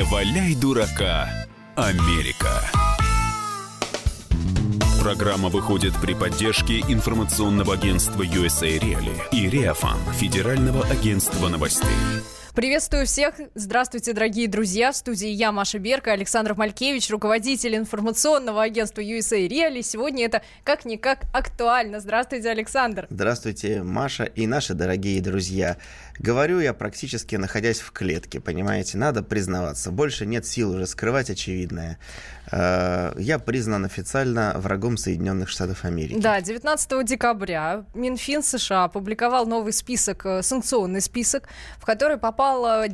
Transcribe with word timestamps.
Не 0.00 0.04
валяй 0.04 0.54
дурака, 0.54 1.28
Америка. 1.76 2.62
Программа 4.98 5.50
выходит 5.50 5.92
при 6.00 6.14
поддержке 6.14 6.80
информационного 6.80 7.74
агентства 7.74 8.22
USA 8.22 8.78
Reali 8.78 9.14
и 9.30 9.50
Реафан, 9.50 9.98
Федерального 10.14 10.86
агентства 10.86 11.48
новостей. 11.48 11.90
Приветствую 12.54 13.06
всех. 13.06 13.34
Здравствуйте, 13.54 14.12
дорогие 14.12 14.48
друзья. 14.48 14.90
В 14.90 14.96
студии 14.96 15.28
я, 15.28 15.52
Маша 15.52 15.78
Берка, 15.78 16.12
Александр 16.12 16.54
Малькевич, 16.54 17.08
руководитель 17.10 17.76
информационного 17.76 18.62
агентства 18.62 19.00
USA 19.02 19.46
Real. 19.46 19.80
сегодня 19.82 20.24
это 20.24 20.42
как-никак 20.64 21.24
актуально. 21.32 22.00
Здравствуйте, 22.00 22.50
Александр. 22.50 23.06
Здравствуйте, 23.08 23.82
Маша 23.82 24.24
и 24.24 24.46
наши 24.46 24.74
дорогие 24.74 25.20
друзья. 25.20 25.76
Говорю 26.20 26.60
я 26.60 26.74
практически 26.74 27.36
находясь 27.36 27.80
в 27.80 27.92
клетке, 27.92 28.40
понимаете, 28.40 28.98
надо 28.98 29.22
признаваться. 29.22 29.90
Больше 29.90 30.26
нет 30.26 30.44
сил 30.44 30.72
уже 30.72 30.86
скрывать 30.86 31.30
очевидное. 31.30 31.98
Э, 32.52 33.14
я 33.16 33.38
признан 33.38 33.86
официально 33.86 34.52
врагом 34.56 34.98
Соединенных 34.98 35.48
Штатов 35.48 35.86
Америки. 35.86 36.20
Да, 36.20 36.38
19 36.42 37.06
декабря 37.06 37.86
Минфин 37.94 38.42
США 38.42 38.84
опубликовал 38.84 39.46
новый 39.46 39.72
список, 39.72 40.26
э, 40.26 40.42
санкционный 40.42 41.00
список, 41.00 41.48
в 41.78 41.86
который 41.86 42.18
попало 42.18 42.84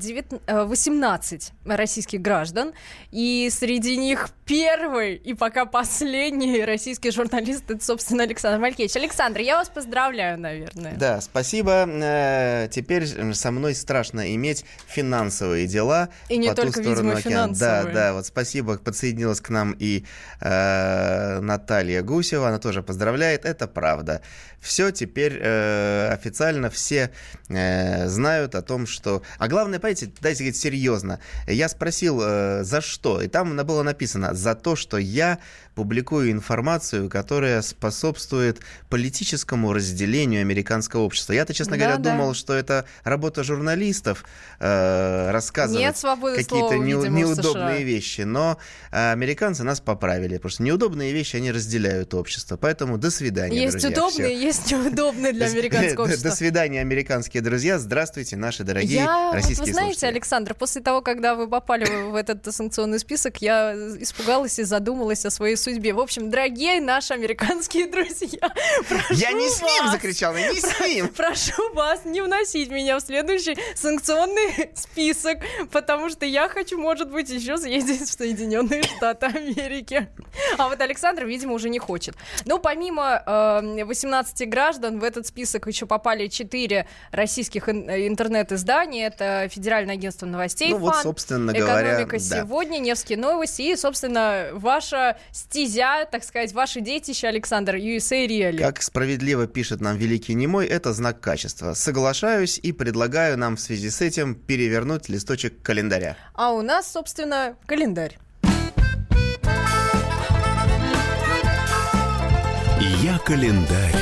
18 0.46 1.52
э, 1.64 1.74
российских 1.74 2.22
граждан, 2.22 2.74
и 3.10 3.48
среди 3.50 3.96
них 3.96 4.28
первый 4.46 5.16
и 5.16 5.34
пока 5.34 5.66
последний 5.66 6.64
российский 6.64 7.10
журналист, 7.10 7.70
это, 7.70 7.84
собственно, 7.84 8.22
Александр 8.22 8.60
Малькевич. 8.60 8.94
Александр, 8.96 9.40
я 9.40 9.56
вас 9.56 9.68
поздравляю, 9.68 10.38
наверное. 10.38 10.94
Да, 10.96 11.20
спасибо. 11.20 12.68
Теперь 12.70 13.34
со 13.34 13.50
мной 13.50 13.74
страшно 13.74 14.34
иметь 14.34 14.64
финансовые 14.86 15.66
дела. 15.66 16.08
И 16.28 16.38
не 16.38 16.54
только, 16.54 16.80
видимо, 16.80 17.14
океана. 17.14 17.20
финансовые. 17.20 17.84
Да, 17.84 17.92
да, 17.92 18.12
вот 18.14 18.26
спасибо, 18.26 18.78
подсоединилась 18.78 19.40
к 19.40 19.50
нам 19.50 19.74
и 19.78 20.04
э, 20.40 21.40
Наталья 21.40 22.02
Гусева, 22.02 22.48
она 22.48 22.58
тоже 22.58 22.82
поздравляет, 22.82 23.44
это 23.44 23.66
правда. 23.66 24.22
Все 24.60 24.90
теперь 24.90 25.38
э, 25.40 26.08
официально 26.12 26.70
все 26.70 27.10
э, 27.48 28.08
знают 28.08 28.54
о 28.54 28.62
том, 28.62 28.86
что... 28.86 29.22
А 29.38 29.48
главное, 29.48 29.78
понимаете, 29.78 30.10
дайте 30.20 30.44
говорить 30.44 30.56
серьезно. 30.56 31.20
Я 31.46 31.68
спросил, 31.68 32.20
э, 32.22 32.64
за 32.64 32.80
что, 32.80 33.20
и 33.20 33.28
там 33.28 33.56
было 33.56 33.82
написано, 33.82 34.34
за 34.36 34.54
то, 34.54 34.76
что 34.76 34.98
я 34.98 35.38
публикую 35.76 36.32
информацию, 36.32 37.10
которая 37.10 37.60
способствует 37.60 38.60
политическому 38.88 39.74
разделению 39.74 40.40
американского 40.40 41.02
общества. 41.02 41.34
Я-то, 41.34 41.52
честно 41.52 41.76
да, 41.76 41.84
говоря, 41.84 41.98
да. 41.98 42.12
думал, 42.12 42.32
что 42.34 42.54
это 42.54 42.86
работа 43.04 43.44
журналистов 43.44 44.24
э, 44.58 45.30
рассказывать 45.30 46.00
какие-то 46.36 46.78
не, 46.78 46.94
неудобные 46.94 47.84
вещи, 47.84 48.22
но 48.22 48.56
э, 48.90 49.12
американцы 49.12 49.64
нас 49.64 49.80
поправили, 49.80 50.36
потому 50.36 50.50
что 50.50 50.62
неудобные 50.62 51.12
вещи 51.12 51.36
они 51.36 51.52
разделяют 51.52 52.14
общество. 52.14 52.56
Поэтому 52.56 52.96
до 52.96 53.10
свидания, 53.10 53.64
есть 53.64 53.72
друзья. 53.72 53.90
удобные, 53.90 54.34
Все. 54.34 54.46
есть 54.46 54.72
неудобные 54.72 55.32
для 55.34 55.46
американского 55.46 56.04
общества. 56.06 56.30
До 56.30 56.36
свидания, 56.36 56.80
американские 56.80 57.42
друзья. 57.42 57.78
Здравствуйте, 57.78 58.36
наши 58.36 58.64
дорогие 58.64 59.02
я, 59.02 59.30
российские 59.34 59.58
вот 59.58 59.66
Вы 59.66 59.72
знаете, 59.74 59.92
слушатели. 59.92 60.08
Александр, 60.08 60.54
после 60.54 60.80
того, 60.80 61.02
когда 61.02 61.34
вы 61.34 61.46
попали 61.48 61.84
в 61.84 62.14
этот 62.14 62.50
санкционный 62.54 62.98
список, 62.98 63.42
я 63.42 63.74
испугалась 64.00 64.58
и 64.58 64.62
задумалась 64.62 65.26
о 65.26 65.30
своей 65.30 65.56
судьбе. 65.66 65.92
В 65.92 66.00
общем, 66.00 66.30
дорогие 66.30 66.80
наши 66.80 67.12
американские 67.12 67.86
друзья, 67.90 68.52
Я 69.10 69.32
не 69.32 69.48
с 69.48 69.60
ним 69.60 69.90
закричал, 69.90 70.36
я 70.36 70.52
не 70.52 70.60
с 70.60 70.80
ним. 70.80 71.08
Прошу 71.08 71.74
вас 71.74 72.04
не 72.04 72.20
вносить 72.20 72.70
меня 72.70 72.96
в 72.98 73.00
следующий 73.00 73.56
санкционный 73.74 74.70
список, 74.74 75.38
потому 75.72 76.08
что 76.08 76.24
я 76.24 76.48
хочу, 76.48 76.78
может 76.78 77.10
быть, 77.10 77.30
еще 77.30 77.56
съездить 77.56 78.02
в 78.02 78.12
Соединенные 78.12 78.82
Штаты 78.96 79.26
Америки. 79.26 80.08
А 80.56 80.68
вот 80.68 80.80
Александр, 80.80 81.24
видимо, 81.24 81.54
уже 81.54 81.68
не 81.68 81.80
хочет. 81.80 82.14
Ну, 82.44 82.60
помимо 82.60 83.20
э, 83.26 83.84
18 83.84 84.48
граждан, 84.48 85.00
в 85.00 85.04
этот 85.04 85.26
список 85.26 85.66
еще 85.66 85.86
попали 85.86 86.28
4 86.28 86.86
российских 87.10 87.68
интернет-изданий. 87.68 89.02
Это 89.02 89.48
Федеральное 89.50 89.94
агентство 89.94 90.26
новостей, 90.26 90.70
ну, 90.70 90.78
ФАН, 90.78 90.86
вот, 90.86 91.02
собственно 91.02 91.52
говоря, 91.52 91.94
Экономика 91.94 92.18
да. 92.18 92.42
сегодня, 92.42 92.78
Невские 92.78 93.18
новости 93.18 93.62
и, 93.62 93.74
собственно, 93.74 94.50
ваша 94.52 95.18
стезя, 95.56 96.04
так 96.10 96.22
сказать, 96.22 96.52
ваше 96.52 96.80
детище, 96.82 97.28
Александр, 97.28 97.76
USA 97.76 98.26
Real. 98.26 98.58
Как 98.58 98.82
справедливо 98.82 99.46
пишет 99.46 99.80
нам 99.80 99.96
Великий 99.96 100.34
Немой, 100.34 100.66
это 100.66 100.92
знак 100.92 101.20
качества. 101.20 101.72
Соглашаюсь 101.72 102.60
и 102.62 102.72
предлагаю 102.72 103.38
нам 103.38 103.56
в 103.56 103.60
связи 103.60 103.88
с 103.88 104.02
этим 104.02 104.34
перевернуть 104.34 105.08
листочек 105.08 105.62
календаря. 105.62 106.16
А 106.34 106.52
у 106.52 106.60
нас, 106.60 106.92
собственно, 106.92 107.56
календарь. 107.64 108.18
Я 113.02 113.18
календарь 113.18 113.96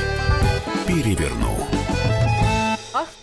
переверну. 0.88 1.53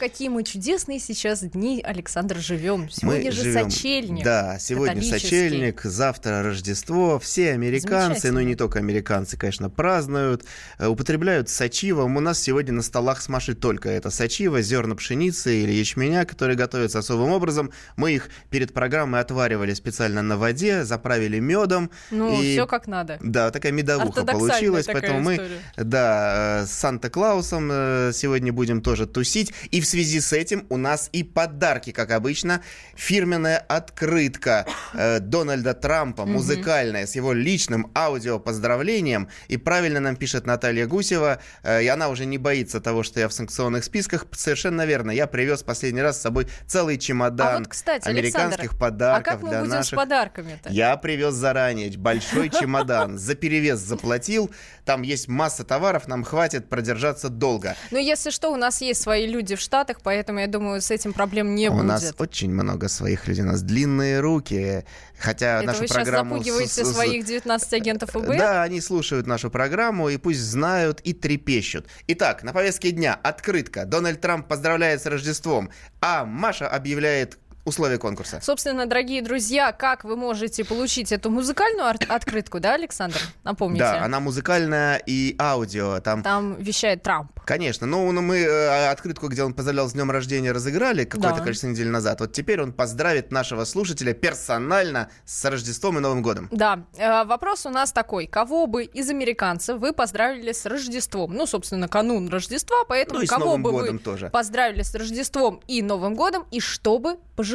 Какие 0.02 0.30
мы 0.30 0.44
чудесные 0.44 0.98
сейчас 0.98 1.42
дни, 1.42 1.80
Александр, 1.86 2.38
живем. 2.38 2.90
Сегодня 2.90 3.26
мы 3.26 3.32
же 3.32 3.44
живем, 3.44 3.70
сочельник. 3.70 4.24
Да, 4.24 4.58
сегодня 4.58 5.00
сочельник, 5.00 5.84
завтра 5.84 6.42
Рождество. 6.42 7.20
Все 7.20 7.52
американцы, 7.52 8.32
ну 8.32 8.40
и 8.40 8.46
не 8.46 8.56
только 8.56 8.80
американцы, 8.80 9.38
конечно, 9.38 9.70
празднуют, 9.70 10.44
э, 10.80 10.88
употребляют 10.88 11.50
сочиво. 11.50 12.02
У 12.02 12.20
нас 12.20 12.42
сегодня 12.42 12.74
на 12.74 12.82
столах 12.82 13.22
с 13.22 13.30
Машей 13.30 13.54
только 13.54 13.90
это 13.90 14.10
сочиво, 14.10 14.60
зерна 14.64 14.96
пшеницы 14.96 15.62
или 15.62 15.72
ячменя, 15.72 16.26
которые 16.26 16.58
готовятся 16.58 16.98
особым 16.98 17.30
образом. 17.30 17.72
Мы 17.96 18.14
их 18.14 18.32
перед 18.50 18.74
программой 18.74 19.20
отваривали 19.20 19.76
специально 19.76 20.24
на 20.24 20.36
воде, 20.36 20.84
заправили 20.84 21.38
медом. 21.38 21.92
Ну, 22.10 22.42
и, 22.42 22.54
все 22.54 22.66
как 22.66 22.88
надо. 22.88 23.20
Да, 23.22 23.52
такая 23.52 23.72
медовуха 23.72 24.26
получилась. 24.26 24.88
Поэтому 24.88 25.22
мы, 25.22 25.48
да, 25.78 26.64
э, 26.64 26.66
с 26.66 26.72
Санта-Клаусом 26.72 27.70
э, 27.72 28.12
сегодня 28.16 28.52
будем 28.52 28.82
тоже 28.82 29.06
тусить. 29.06 29.54
И 29.70 29.80
в 29.80 29.91
связи 29.91 30.19
с 30.19 30.34
этим 30.34 30.66
у 30.69 30.78
нас 30.78 31.09
и 31.12 31.24
подарки, 31.24 31.91
как 31.91 32.12
обычно. 32.12 32.63
Фирменная 32.96 33.57
открытка 33.57 34.66
э, 34.94 35.19
Дональда 35.19 35.74
Трампа, 35.74 36.25
музыкальная, 36.25 37.06
с 37.06 37.16
его 37.16 37.34
личным 37.34 37.91
аудио-поздравлением. 37.96 39.29
И 39.50 39.57
правильно 39.57 40.00
нам 40.00 40.16
пишет 40.16 40.46
Наталья 40.46 40.88
Гусева, 40.88 41.40
э, 41.63 41.84
и 41.84 41.88
она 41.88 42.09
уже 42.09 42.25
не 42.25 42.38
боится 42.38 42.81
того, 42.81 43.03
что 43.03 43.19
я 43.19 43.28
в 43.28 43.34
санкционных 43.34 43.84
списках. 43.84 44.25
Совершенно 44.31 44.85
верно, 44.85 45.12
я 45.12 45.28
привез 45.28 45.63
последний 45.63 46.02
раз 46.02 46.18
с 46.18 46.22
собой 46.22 46.47
целый 46.68 46.97
чемодан 46.97 47.56
а 47.56 47.59
вот, 47.59 47.68
кстати, 47.68 48.08
американских 48.08 48.59
Александр, 48.59 48.79
подарков 48.79 49.34
а 49.34 49.35
как 49.35 49.41
мы 49.44 49.50
для 49.50 49.59
будем 49.59 49.72
наших. 49.72 49.94
с 49.94 49.96
подарками-то? 49.96 50.69
Я 50.69 50.96
привез 50.97 51.34
заранее 51.34 51.91
большой 51.97 52.50
чемодан, 52.62 53.18
за 53.18 53.35
перевес 53.35 53.79
заплатил. 53.79 54.52
Там 54.85 55.02
есть 55.02 55.28
масса 55.28 55.63
товаров, 55.63 56.08
нам 56.08 56.23
хватит 56.23 56.69
продержаться 56.69 57.29
долго. 57.29 57.75
Ну, 57.91 57.97
если 57.97 58.29
что, 58.29 58.50
у 58.50 58.56
нас 58.56 58.81
есть 58.81 59.02
свои 59.02 59.28
люди 59.28 59.56
в 59.56 59.62
Штатах, 59.81 60.02
поэтому 60.03 60.40
я 60.40 60.46
думаю, 60.46 60.80
с 60.80 60.92
этим 60.92 61.12
проблем 61.12 61.56
не 61.56 61.68
у 61.69 61.74
будет. 61.74 61.84
У 61.84 61.88
нас 61.88 62.14
очень 62.19 62.52
много 62.52 62.88
своих 62.88 63.28
людей, 63.28 63.42
у 63.42 63.47
нас 63.47 63.64
длинные 63.64 64.19
руки, 64.19 64.86
хотя 65.18 65.58
Это 65.58 65.68
нашу 65.68 65.81
вы 65.81 65.88
программу... 65.88 66.36
сейчас 66.36 66.46
запугиваете 66.46 66.86
с... 66.86 66.94
своих 66.94 67.25
19 67.25 67.74
агентов 67.74 68.12
ФБР? 68.12 68.38
Да, 68.38 68.62
они 68.62 68.80
слушают 68.80 69.25
нашу 69.25 69.50
программу 69.50 70.09
и 70.09 70.18
пусть 70.18 70.40
знают 70.40 71.02
и 71.02 71.14
трепещут. 71.14 71.88
Итак, 72.06 72.44
на 72.44 72.53
повестке 72.53 72.91
дня 72.91 73.20
открытка. 73.24 73.86
Дональд 73.86 74.22
Трамп 74.22 74.47
поздравляет 74.47 75.02
с 75.02 75.08
Рождеством, 75.08 75.72
а 76.00 76.25
Маша 76.25 76.68
объявляет 76.68 77.40
условия 77.66 77.98
конкурса. 77.98 78.40
Собственно, 78.42 78.86
дорогие 78.86 79.22
друзья, 79.22 79.72
как 79.72 80.04
вы 80.04 80.16
можете 80.16 80.66
получить 80.66 81.12
эту 81.12 81.30
музыкальную 81.30 81.88
открытку, 81.90 82.60
да, 82.60 82.74
Александр? 82.74 83.20
Напомните. 83.44 83.84
Да, 83.84 84.04
она 84.04 84.20
музыкальная 84.20 85.02
и 85.06 85.36
аудио. 85.40 86.00
Там, 86.00 86.24
Там 86.24 86.56
вещает 86.56 87.03
Трамп. 87.03 87.32
Конечно. 87.46 87.88
Ну, 87.88 88.12
ну 88.12 88.22
мы 88.22 88.38
э, 88.38 88.90
открытку, 88.90 89.28
где 89.28 89.44
он 89.44 89.53
поздравлял 89.53 89.90
с 89.90 89.94
днем 89.94 90.12
рождения, 90.12 90.52
разыграли 90.52 91.06
какое-то 91.06 91.38
да. 91.38 91.44
количество 91.44 91.68
недель 91.68 91.90
назад. 91.90 92.20
Вот 92.20 92.34
теперь 92.34 92.62
он 92.62 92.74
поздравит 92.74 93.32
нашего 93.32 93.66
слушателя 93.66 94.14
персонально 94.14 95.09
с 95.26 95.44
Рождеством 95.46 95.97
и 95.97 96.02
Новым 96.02 96.22
годом. 96.22 96.47
Да. 96.52 96.84
Э, 96.97 97.24
вопрос 97.26 97.66
у 97.66 97.70
нас 97.70 97.91
такой. 97.91 98.28
Кого 98.28 98.68
бы 98.68 98.84
из 98.84 99.09
американцев 99.09 99.80
вы 99.80 99.94
поздравили 99.94 100.52
с 100.52 100.66
Рождеством? 100.66 101.34
Ну, 101.34 101.46
собственно, 101.46 101.88
канун 101.88 102.30
Рождества, 102.30 102.78
поэтому 102.88 103.22
ну, 103.22 103.28
кого 103.28 103.58
бы 103.58 103.72
вы 103.72 103.97
тоже. 104.00 104.30
поздравили 104.30 104.82
с 104.82 104.94
Рождеством 104.96 105.62
и 105.68 105.82
Новым 105.82 106.16
годом, 106.16 106.46
и 106.52 106.59
что 106.59 107.00
бы 107.00 107.18
пожелали? 107.35 107.51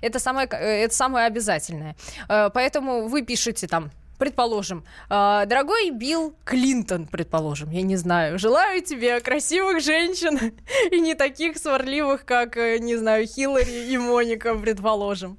Это 0.00 0.18
самое, 0.18 0.48
э, 0.50 0.84
это 0.84 0.94
самое 0.94 1.26
обязательное. 1.26 1.96
Э, 2.28 2.50
поэтому 2.52 3.08
вы 3.08 3.22
пишете 3.22 3.66
там 3.66 3.90
предположим, 4.20 4.84
э, 5.08 5.46
дорогой 5.46 5.90
Билл 5.90 6.34
Клинтон, 6.44 7.06
предположим, 7.06 7.70
я 7.70 7.82
не 7.82 7.96
знаю, 7.96 8.38
желаю 8.38 8.82
тебе 8.82 9.18
красивых 9.20 9.80
женщин 9.80 10.52
и 10.92 11.00
не 11.00 11.14
таких 11.14 11.56
сварливых, 11.56 12.24
как, 12.24 12.56
э, 12.56 12.78
не 12.78 12.96
знаю, 12.96 13.26
Хиллари 13.26 13.90
и 13.90 13.96
Моника, 13.96 14.54
предположим. 14.54 15.38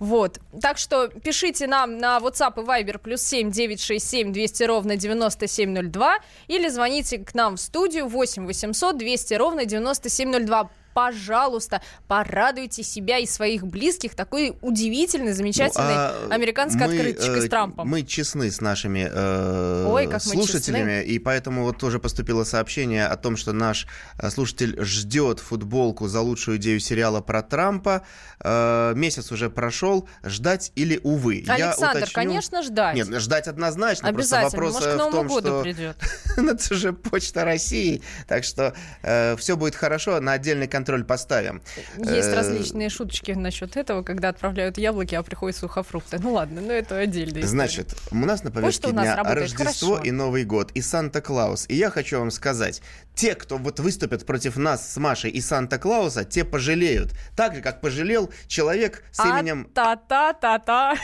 Вот. 0.00 0.40
Так 0.60 0.78
что 0.78 1.06
пишите 1.08 1.68
нам 1.68 1.98
на 1.98 2.18
WhatsApp 2.18 2.60
и 2.60 2.66
Viber 2.66 2.98
плюс 2.98 3.22
7 3.22 3.52
967 3.52 4.32
200 4.32 4.64
ровно 4.64 4.96
9702 4.96 6.18
или 6.48 6.68
звоните 6.68 7.18
к 7.18 7.34
нам 7.34 7.56
в 7.56 7.60
студию 7.60 8.08
8 8.08 8.46
800 8.46 8.98
200 8.98 9.34
ровно 9.34 9.64
9702 9.64 10.70
пожалуйста, 10.98 11.80
порадуйте 12.08 12.82
себя 12.82 13.18
и 13.18 13.26
своих 13.26 13.64
близких 13.64 14.16
такой 14.16 14.56
удивительной, 14.62 15.32
замечательной 15.32 15.94
ну, 15.94 16.00
а 16.00 16.26
американской 16.30 16.88
мы, 16.88 16.92
открыточкой 16.92 17.38
э, 17.38 17.42
с 17.42 17.48
Трампом. 17.48 17.88
Мы 17.88 18.02
честны 18.02 18.50
с 18.50 18.60
нашими 18.60 19.08
э, 19.08 19.86
Ой, 19.86 20.08
слушателями, 20.18 21.04
и 21.04 21.20
поэтому 21.20 21.62
вот 21.62 21.78
тоже 21.78 22.00
поступило 22.00 22.42
сообщение 22.42 23.06
о 23.06 23.16
том, 23.16 23.36
что 23.36 23.52
наш 23.52 23.86
э, 24.18 24.28
слушатель 24.30 24.76
ждет 24.82 25.38
футболку 25.38 26.08
за 26.08 26.20
лучшую 26.20 26.56
идею 26.56 26.80
сериала 26.80 27.20
про 27.20 27.42
Трампа. 27.42 28.02
Э, 28.40 28.92
месяц 28.96 29.30
уже 29.30 29.50
прошел, 29.50 30.08
ждать 30.24 30.72
или 30.74 30.98
увы. 31.04 31.44
Александр, 31.46 31.98
уточню... 31.98 32.14
конечно, 32.14 32.62
ждать. 32.64 32.96
Нет, 32.96 33.06
ждать 33.20 33.46
однозначно. 33.46 34.08
Обязательно. 34.08 34.50
Просто 34.50 34.56
вопрос 34.56 34.74
Может, 34.74 34.94
к 34.94 34.98
Новому 34.98 35.22
в 35.22 35.26
том, 35.28 35.36
году 35.36 35.48
что... 35.48 35.62
придет. 35.62 35.96
это 36.36 36.74
же 36.74 36.92
почта 36.92 37.44
России, 37.44 38.02
так 38.26 38.42
что 38.42 38.74
э, 39.02 39.36
все 39.36 39.56
будет 39.56 39.76
хорошо, 39.76 40.20
на 40.20 40.32
отдельный 40.32 40.66
контроль 40.88 41.04
поставим. 41.04 41.60
Есть 41.98 42.28
э, 42.28 42.34
различные 42.34 42.88
шуточки 42.88 43.32
насчет 43.32 43.76
этого, 43.76 44.02
когда 44.02 44.30
отправляют 44.30 44.78
яблоки, 44.78 45.14
а 45.14 45.22
приходят 45.22 45.56
сухофрукты. 45.56 46.18
Ну 46.18 46.32
ладно, 46.32 46.62
но 46.62 46.72
это 46.72 46.96
отдельно. 46.96 47.46
Значит, 47.46 47.94
у 48.10 48.16
нас 48.16 48.42
на 48.42 48.50
повестке 48.50 48.90
дня 48.90 49.22
Рождество 49.22 49.96
хорошо. 49.96 50.02
и 50.02 50.10
Новый 50.10 50.44
год, 50.44 50.72
и 50.72 50.80
Санта-Клаус. 50.80 51.66
И 51.68 51.74
я 51.74 51.90
хочу 51.90 52.18
вам 52.18 52.30
сказать, 52.30 52.80
те, 53.14 53.34
кто 53.34 53.58
вот 53.58 53.80
выступят 53.80 54.24
против 54.24 54.56
нас 54.56 54.90
с 54.90 54.96
Машей 54.96 55.30
и 55.30 55.40
Санта-Клауса, 55.40 56.24
те 56.24 56.44
пожалеют. 56.44 57.12
Так 57.36 57.54
же, 57.54 57.60
как 57.60 57.80
пожалел 57.80 58.30
человек 58.46 59.02
с 59.12 59.20
а 59.20 59.40
именем... 59.40 59.68
Та-та-та-та. 59.74 60.94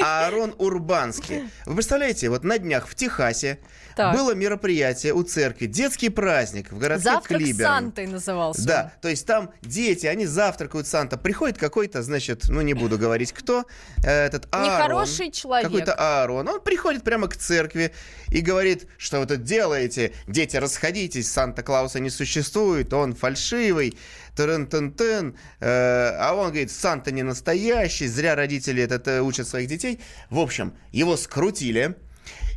Аарон 0.00 0.54
Урбанский. 0.58 1.50
Вы 1.66 1.74
представляете, 1.74 2.28
вот 2.28 2.44
на 2.44 2.58
днях 2.58 2.86
в 2.86 2.94
Техасе 2.94 3.58
так. 3.96 4.14
было 4.16 4.34
мероприятие 4.34 5.14
у 5.14 5.22
церкви, 5.22 5.66
детский 5.66 6.08
праздник 6.08 6.72
в 6.72 6.78
городке 6.78 7.04
Завтрак 7.04 7.38
Клибер. 7.38 7.66
Сантой 7.66 8.06
назывался. 8.06 8.66
Да, 8.66 8.92
то 9.00 9.08
есть 9.08 9.26
там 9.26 9.50
дети, 9.62 10.06
они 10.06 10.26
завтракают 10.26 10.86
Санта. 10.86 11.16
Приходит 11.16 11.58
какой-то, 11.58 12.02
значит, 12.02 12.44
ну 12.48 12.60
не 12.60 12.74
буду 12.74 12.98
говорить 12.98 13.32
кто, 13.32 13.64
э, 14.04 14.26
этот 14.26 14.46
Аарон. 14.50 14.68
Нехороший 14.68 15.30
человек. 15.30 15.66
Какой-то 15.66 15.94
Аарон. 15.94 16.48
Он 16.48 16.60
приходит 16.60 17.02
прямо 17.02 17.28
к 17.28 17.36
церкви 17.36 17.92
и 18.28 18.40
говорит, 18.40 18.86
что 18.98 19.20
вы 19.20 19.26
тут 19.26 19.42
делаете? 19.42 20.12
Дети, 20.26 20.56
расходитесь, 20.56 21.30
Санта-Клауса 21.30 22.00
не 22.00 22.10
существует, 22.10 22.92
он 22.92 23.14
фальшивый 23.14 23.96
тын 24.36 24.66
тын 24.66 24.92
тын 24.92 25.36
а 25.60 26.34
он 26.34 26.48
говорит, 26.48 26.70
Санта 26.70 27.10
не 27.10 27.22
настоящий, 27.22 28.06
зря 28.06 28.34
родители 28.34 28.82
это 28.82 29.22
учат 29.22 29.48
своих 29.48 29.68
детей. 29.68 30.00
В 30.30 30.38
общем, 30.38 30.74
его 30.90 31.16
скрутили, 31.16 31.96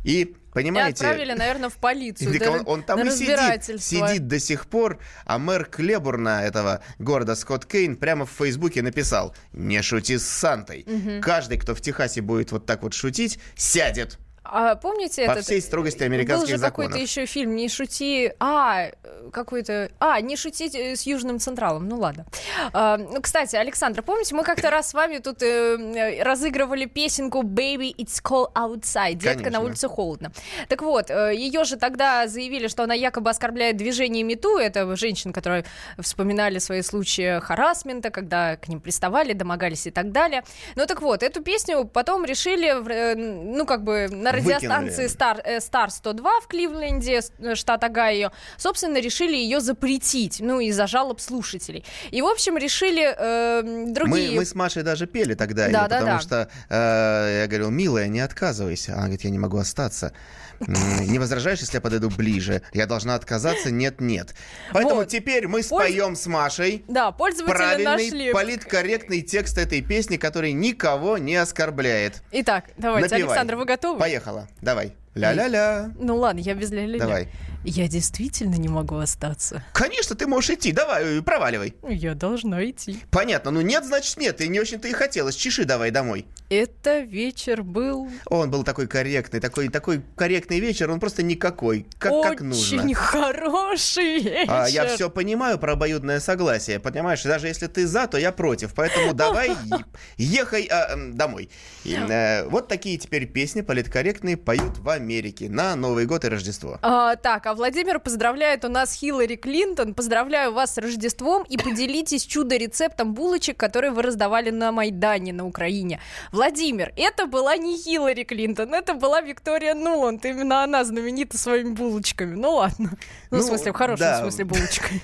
и 0.06 0.34
Понимаете? 0.52 1.04
И 1.04 1.06
отправили, 1.06 1.34
наверное, 1.34 1.68
в 1.68 1.76
полицию. 1.76 2.40
Да, 2.40 2.50
он, 2.50 2.62
он 2.64 2.82
там 2.82 3.06
и 3.06 3.10
сидит, 3.10 3.82
сидит 3.82 4.26
до 4.26 4.38
сих 4.38 4.66
пор, 4.68 4.98
а 5.26 5.38
мэр 5.38 5.66
Клебурна 5.66 6.46
этого 6.46 6.82
города 6.98 7.34
Скотт 7.34 7.66
Кейн 7.66 7.94
прямо 7.94 8.24
в 8.24 8.30
Фейсбуке 8.30 8.80
написал 8.80 9.36
«Не 9.52 9.82
шути 9.82 10.16
с 10.16 10.24
Сантой». 10.26 10.86
Угу. 10.86 11.20
Каждый, 11.20 11.58
кто 11.58 11.74
в 11.74 11.82
Техасе 11.82 12.22
будет 12.22 12.52
вот 12.52 12.64
так 12.64 12.84
вот 12.84 12.94
шутить, 12.94 13.38
сядет. 13.54 14.18
А 14.50 14.74
помните 14.76 15.26
По 15.26 15.32
этот... 15.32 15.44
всей 15.44 15.60
строгости 15.60 16.02
американских 16.02 16.54
Был 16.54 16.58
же 16.58 16.62
какой-то 16.62 16.98
еще 16.98 17.26
фильм 17.26 17.56
«Не 17.56 17.68
шути...» 17.68 18.32
А, 18.38 18.90
какой-то... 19.32 19.90
А, 19.98 20.20
«Не 20.20 20.36
шутить 20.36 20.74
с 20.74 21.02
Южным 21.02 21.38
Централом». 21.38 21.88
Ну, 21.88 21.98
ладно. 21.98 22.26
А, 22.72 22.96
ну, 22.96 23.20
кстати, 23.20 23.56
Александр, 23.56 24.02
помните, 24.02 24.34
мы 24.34 24.44
как-то 24.44 24.70
раз 24.70 24.90
с 24.90 24.94
вами 24.94 25.18
тут 25.18 25.42
э, 25.42 26.22
разыгрывали 26.22 26.86
песенку 26.86 27.42
«Baby, 27.42 27.94
it's 27.96 28.22
cold 28.22 28.52
outside». 28.54 29.14
«Детка, 29.14 29.44
Конечно. 29.44 29.58
на 29.58 29.64
улице 29.64 29.88
холодно». 29.88 30.32
Так 30.68 30.82
вот, 30.82 31.10
э, 31.10 31.34
ее 31.34 31.64
же 31.64 31.76
тогда 31.76 32.28
заявили, 32.28 32.68
что 32.68 32.84
она 32.84 32.94
якобы 32.94 33.30
оскорбляет 33.30 33.76
движение 33.76 34.22
МИТУ. 34.22 34.58
Это 34.58 34.96
женщин, 34.96 35.32
которые 35.32 35.64
вспоминали 35.98 36.58
свои 36.58 36.82
случаи 36.82 37.40
харасмента, 37.40 38.10
когда 38.10 38.56
к 38.56 38.68
ним 38.68 38.80
приставали, 38.80 39.32
домогались 39.32 39.86
и 39.86 39.90
так 39.90 40.12
далее. 40.12 40.44
Ну, 40.76 40.86
так 40.86 41.02
вот, 41.02 41.22
эту 41.22 41.42
песню 41.42 41.84
потом 41.84 42.24
решили, 42.24 42.68
э, 42.68 43.14
ну, 43.16 43.66
как 43.66 43.82
бы, 43.82 44.08
на 44.10 44.32
радиостанции 44.36 45.06
Star, 45.06 45.44
Star 45.58 45.90
102 45.90 46.40
в 46.40 46.46
Кливленде, 46.46 47.20
э, 47.38 47.54
штат 47.54 47.84
Огайо, 47.84 48.30
собственно, 48.56 48.98
решили 48.98 49.36
ее 49.36 49.60
запретить, 49.60 50.40
ну, 50.40 50.60
из-за 50.60 50.86
жалоб 50.86 51.20
слушателей. 51.20 51.84
И, 52.10 52.22
в 52.22 52.26
общем, 52.26 52.56
решили 52.56 53.14
э, 53.16 53.92
другие... 53.92 54.30
Мы, 54.30 54.36
мы 54.36 54.44
с 54.44 54.54
Машей 54.54 54.82
даже 54.82 55.06
пели 55.06 55.34
тогда, 55.34 55.68
да, 55.68 55.72
да, 55.72 55.82
потому 55.82 56.06
да. 56.06 56.20
что 56.20 56.48
э, 56.68 57.40
я 57.42 57.46
говорил, 57.46 57.70
милая, 57.70 58.08
не 58.08 58.20
отказывайся. 58.20 58.92
Она 58.92 59.02
говорит, 59.02 59.24
я 59.24 59.30
не 59.30 59.38
могу 59.38 59.58
остаться. 59.58 60.12
Не 60.60 61.18
возражаешь, 61.18 61.60
если 61.60 61.76
я 61.76 61.80
подойду 61.80 62.10
ближе? 62.10 62.62
Я 62.72 62.86
должна 62.86 63.14
отказаться? 63.14 63.70
Нет, 63.70 64.00
нет. 64.00 64.34
Поэтому 64.72 64.96
вот. 65.00 65.08
теперь 65.08 65.48
мы 65.48 65.62
споем 65.62 66.08
Польз... 66.08 66.20
с 66.20 66.26
Машей 66.26 66.84
да, 66.88 67.12
пользователи 67.12 67.56
правильный, 67.56 67.84
нашли. 67.84 68.32
политкорректный 68.32 69.22
текст 69.22 69.58
этой 69.58 69.82
песни, 69.82 70.16
который 70.16 70.52
никого 70.52 71.18
не 71.18 71.36
оскорбляет. 71.36 72.22
Итак, 72.32 72.64
давайте, 72.76 73.08
Напевай. 73.08 73.28
Александр, 73.28 73.56
вы 73.56 73.64
готовы? 73.64 73.98
Поехала. 73.98 74.48
Давай. 74.60 74.94
Ля-ля-ля. 75.14 75.92
Ну 75.98 76.16
ладно, 76.16 76.40
я 76.40 76.54
без 76.54 76.70
ля-ля-ля. 76.70 76.98
Давай. 76.98 77.28
Я 77.64 77.88
действительно 77.88 78.54
не 78.54 78.68
могу 78.68 78.96
остаться. 78.96 79.62
Конечно, 79.72 80.16
ты 80.16 80.26
можешь 80.26 80.50
идти. 80.50 80.72
Давай, 80.72 81.22
проваливай. 81.22 81.74
Я 81.88 82.14
должна 82.14 82.64
идти. 82.68 82.98
Понятно. 83.10 83.50
Ну 83.50 83.60
нет, 83.60 83.84
значит 83.84 84.16
нет. 84.16 84.40
И 84.40 84.48
не 84.48 84.60
очень-то 84.60 84.88
и 84.88 84.92
хотелось. 84.92 85.34
Чеши 85.34 85.64
давай 85.64 85.90
домой. 85.90 86.26
Это 86.48 87.00
вечер 87.00 87.64
был... 87.64 88.08
Он 88.26 88.50
был 88.52 88.62
такой 88.62 88.86
корректный, 88.86 89.40
такой, 89.40 89.68
такой 89.68 90.00
корректный 90.14 90.60
вечер, 90.60 90.88
он 90.92 91.00
просто 91.00 91.24
никакой, 91.24 91.86
как, 91.98 92.12
Очень 92.12 92.30
как 92.30 92.40
нужно. 92.40 92.82
Очень 92.84 92.94
хороший 92.94 94.20
вечер. 94.20 94.46
А, 94.48 94.68
я 94.68 94.86
все 94.86 95.10
понимаю 95.10 95.58
про 95.58 95.72
обоюдное 95.72 96.20
согласие, 96.20 96.78
понимаешь? 96.78 97.22
Даже 97.24 97.48
если 97.48 97.66
ты 97.66 97.84
за, 97.88 98.06
то 98.06 98.16
я 98.16 98.30
против, 98.30 98.74
поэтому 98.74 99.12
давай 99.12 99.56
ехай 100.18 100.66
а, 100.66 100.96
домой. 100.96 101.50
И, 101.82 101.96
а, 101.96 102.46
вот 102.48 102.68
такие 102.68 102.96
теперь 102.98 103.26
песни 103.26 103.62
политкорректные 103.62 104.36
поют 104.36 104.78
в 104.78 104.88
Америке 104.88 105.48
на 105.48 105.74
Новый 105.74 106.06
год 106.06 106.24
и 106.24 106.28
Рождество. 106.28 106.78
А, 106.82 107.16
так, 107.16 107.45
а 107.46 107.54
Владимир 107.54 108.00
поздравляет 108.00 108.64
у 108.64 108.68
нас 108.68 108.92
Хиллари 108.92 109.36
Клинтон. 109.36 109.94
Поздравляю 109.94 110.52
вас 110.52 110.74
с 110.74 110.78
Рождеством 110.78 111.44
и 111.44 111.56
поделитесь 111.56 112.26
чудо-рецептом 112.26 113.14
булочек, 113.14 113.56
которые 113.56 113.92
вы 113.92 114.02
раздавали 114.02 114.50
на 114.50 114.72
Майдане 114.72 115.32
на 115.32 115.46
Украине. 115.46 116.00
Владимир, 116.32 116.92
это 116.96 117.26
была 117.26 117.56
не 117.56 117.78
Хиллари 117.78 118.24
Клинтон, 118.24 118.74
это 118.74 118.94
была 118.94 119.20
Виктория 119.20 119.74
Нуланд. 119.74 120.24
Именно 120.24 120.64
она 120.64 120.84
знаменита 120.84 121.38
своими 121.38 121.70
булочками. 121.70 122.34
Ну 122.34 122.56
ладно. 122.56 122.90
Ну, 123.30 123.38
ну 123.38 123.38
в 123.38 123.42
смысле, 123.42 123.72
в 123.72 123.76
хорошем 123.76 124.06
да. 124.06 124.20
смысле 124.20 124.44
булочками. 124.44 125.00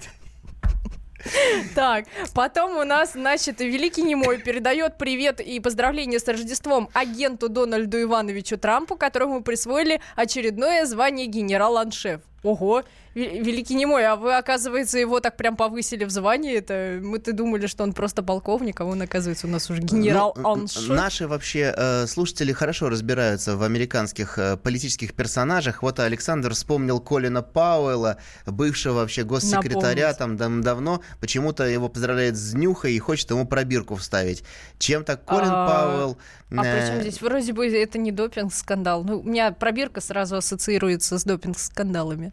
Так, 1.77 2.07
потом 2.35 2.77
у 2.77 2.85
нас, 2.85 3.13
значит, 3.13 3.61
Великий 3.61 4.03
Немой 4.03 4.39
передает 4.39 4.99
привет 4.99 5.41
и 5.41 5.61
поздравления 5.61 6.19
с 6.19 6.27
Рождеством 6.27 6.89
агенту 6.95 7.49
Дональду 7.49 8.03
Ивановичу 8.03 8.59
Трампу, 8.59 8.97
которому 8.97 9.45
присвоили 9.45 10.01
очередное 10.17 10.85
звание 10.85 11.29
генерал-аншеф. 11.29 12.23
Ого, 12.43 12.83
великий 13.15 13.75
не 13.75 13.87
мой, 13.87 14.05
а 14.05 14.17
вы, 14.17 14.37
оказывается, 14.37 14.99
его 14.99 15.21
так 15.21 15.37
прям 15.37 15.57
повысили 15.57 16.05
в 16.05 16.11
звании. 16.11 16.57
Это 16.57 16.99
мы-то 17.03 17.33
думали, 17.33 17.67
что 17.67 17.85
он 17.85 17.93
просто 17.93 18.23
полковник, 18.23 18.81
а 18.81 18.85
он, 18.85 19.03
оказывается, 19.03 19.47
у 19.47 19.51
нас 19.51 19.71
уже 19.71 19.81
генерал 19.81 20.35
ну, 20.37 20.67
Наши 20.89 21.29
вообще 21.29 21.73
э, 21.77 22.07
слушатели 22.07 22.53
хорошо 22.53 22.89
разбираются 22.89 23.57
в 23.57 23.63
американских 23.63 24.39
э, 24.39 24.57
политических 24.57 25.15
персонажах. 25.15 25.83
Вот 25.83 26.01
Александр 26.01 26.53
вспомнил 26.55 27.01
Колина 27.01 27.43
Пауэлла, 27.43 28.17
бывшего 28.47 28.95
вообще 28.95 29.25
госсекретаря 29.25 30.09
Напомнить. 30.09 30.39
там 30.39 30.63
дав 30.63 30.73
давно. 30.73 31.03
Почему-то 31.21 31.65
его 31.65 31.89
поздравляет 31.89 32.37
с 32.37 32.55
Нюхой 32.55 32.95
и 32.95 32.99
хочет 32.99 33.31
ему 33.31 33.47
пробирку 33.47 33.95
вставить. 33.97 34.43
Чем 34.79 35.05
так 35.05 35.25
Колин 35.25 35.51
а... 35.51 35.69
Пауэлл... 35.69 36.19
А 36.55 36.67
э... 36.67 36.81
причем 36.81 37.01
здесь 37.01 37.23
вроде 37.23 37.53
бы 37.53 37.67
это 37.67 37.99
не 37.99 38.13
допинг-скандал. 38.13 39.05
Ну, 39.05 39.21
у 39.21 39.23
меня 39.23 39.53
пробирка 39.53 40.01
сразу 40.01 40.37
ассоциируется 40.37 41.19
с 41.19 41.25
допинг-скандалами. 41.25 42.32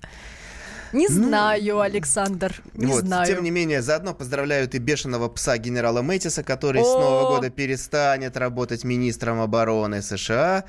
Не 0.91 1.08
ну, 1.08 1.27
знаю, 1.27 1.79
Александр, 1.82 2.62
не 2.74 2.88
вот, 2.88 3.01
знаю. 3.01 3.27
Тем 3.27 3.44
не 3.44 3.51
менее, 3.51 3.82
заодно 3.82 4.13
поздравляют 4.13 4.74
и 4.74 4.79
бешеного 4.79 5.29
пса 5.29 5.58
генерала 5.58 6.01
Мэтиса, 6.01 6.44
который 6.44 6.82
О! 6.82 6.86
с 6.86 6.94
Нового 6.94 7.36
года 7.36 7.50
перестанет 7.50 8.38
работать 8.38 8.84
министром 8.84 9.39
обороны 9.39 10.01
США. 10.01 10.63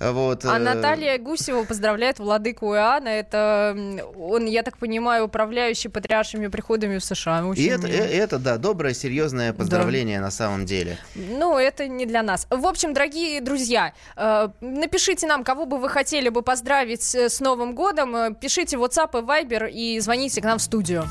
Вот. 0.00 0.44
А 0.44 0.56
э, 0.56 0.58
Наталья 0.58 1.18
Гусева 1.18 1.64
поздравляет 1.64 2.18
владыку 2.18 2.74
Иоанна. 2.74 3.08
Это 3.08 3.76
он, 4.16 4.46
я 4.46 4.62
так 4.62 4.78
понимаю, 4.78 5.24
управляющий 5.24 5.88
патриаршими 5.88 6.48
приходами 6.48 6.98
в 6.98 7.04
США. 7.04 7.46
Очень 7.46 7.62
и 7.62 7.66
это, 7.66 7.86
э, 7.86 7.92
это, 7.92 8.38
да, 8.38 8.58
доброе, 8.58 8.94
серьезное 8.94 9.52
поздравление 9.52 10.18
да. 10.18 10.24
на 10.24 10.30
самом 10.30 10.66
деле. 10.66 10.98
Ну, 11.14 11.56
это 11.58 11.86
не 11.88 12.06
для 12.06 12.22
нас. 12.22 12.46
В 12.50 12.66
общем, 12.66 12.92
дорогие 12.92 13.40
друзья, 13.40 13.92
э, 14.16 14.48
напишите 14.60 15.26
нам, 15.26 15.44
кого 15.44 15.66
бы 15.66 15.78
вы 15.78 15.88
хотели 15.88 16.28
бы 16.28 16.42
поздравить 16.42 17.14
с 17.14 17.40
Новым 17.40 17.74
годом. 17.74 18.34
Пишите 18.34 18.76
WhatsApp 18.76 19.18
и 19.18 19.22
Viber 19.22 19.70
и 19.70 20.00
звоните 20.00 20.40
к 20.40 20.44
нам 20.44 20.58
в 20.58 20.62
студию. 20.62 21.04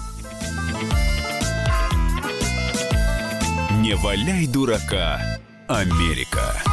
Не 3.81 3.95
валяй 3.95 4.47
дурака, 4.47 5.19
Америка. 5.67 6.72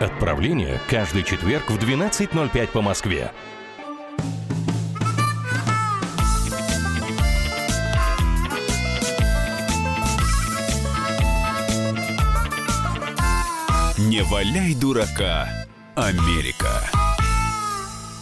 Отправление 0.00 0.78
каждый 0.90 1.22
четверг 1.22 1.70
в 1.70 1.78
12.05 1.78 2.66
по 2.68 2.82
Москве. 2.82 3.32
Не 13.96 14.22
валяй 14.22 14.74
дурака, 14.74 15.48
Америка. 15.94 16.95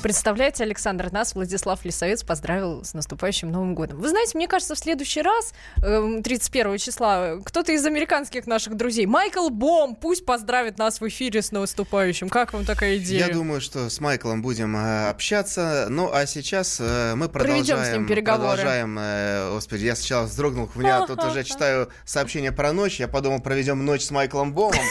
Представляете, 0.05 0.65
Александр, 0.65 1.11
нас 1.11 1.35
Владислав 1.35 1.83
Лисовец 1.83 2.23
поздравил 2.23 2.85
с 2.85 2.93
наступающим 2.93 3.51
Новым 3.51 3.75
годом. 3.75 4.01
Вы 4.01 4.11
знаете, 4.11 4.37
мне 4.37 4.47
кажется, 4.47 4.75
в 4.75 4.79
следующий 4.79 5.23
раз, 5.23 5.55
31 5.77 6.67
эм, 6.67 6.77
числа, 6.77 7.39
кто-то 7.43 7.73
из 7.73 7.87
американских 7.87 8.47
наших 8.47 8.77
друзей, 8.77 9.07
Майкл 9.07 9.49
Бом, 9.49 9.97
пусть 9.97 10.27
поздравит 10.27 10.77
нас 10.77 11.01
в 11.01 11.09
эфире 11.09 11.41
с 11.41 11.53
наступающим. 11.53 12.29
Как 12.29 12.53
вам 12.53 12.67
такая 12.67 12.99
идея? 12.99 13.29
Я 13.29 13.33
думаю, 13.33 13.63
что 13.63 13.89
с 13.89 13.99
Майклом 13.99 14.43
будем 14.43 14.77
э, 14.77 15.09
общаться. 15.09 15.87
Ну, 15.89 16.11
а 16.13 16.27
сейчас 16.27 16.81
э, 16.81 17.15
мы 17.15 17.31
продолжаем... 17.31 17.65
Проведем 17.65 17.85
с 17.91 17.97
ним 17.97 18.07
переговоры. 18.07 18.59
Продолжаем, 18.59 18.99
э, 19.01 19.51
господи, 19.55 19.87
я 19.87 19.97
сначала 19.97 20.27
вздрогнул, 20.27 20.71
у 20.75 20.79
меня 20.79 21.07
тут 21.07 21.25
уже 21.25 21.45
читаю 21.45 21.89
сообщение 22.05 22.53
про 22.53 22.75
ночь, 22.75 23.01
я 23.01 23.09
подумал, 23.09 23.41
проведем 23.41 23.83
ночь 23.83 24.03
с 24.03 24.11
Майклом 24.11 24.53
Бомом. 24.53 24.85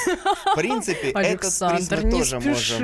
В 0.53 0.55
принципе, 0.55 1.11
этот 1.15 1.53
приз 1.59 1.91
мы 1.91 2.09
тоже 2.09 2.39
можем... 2.39 2.83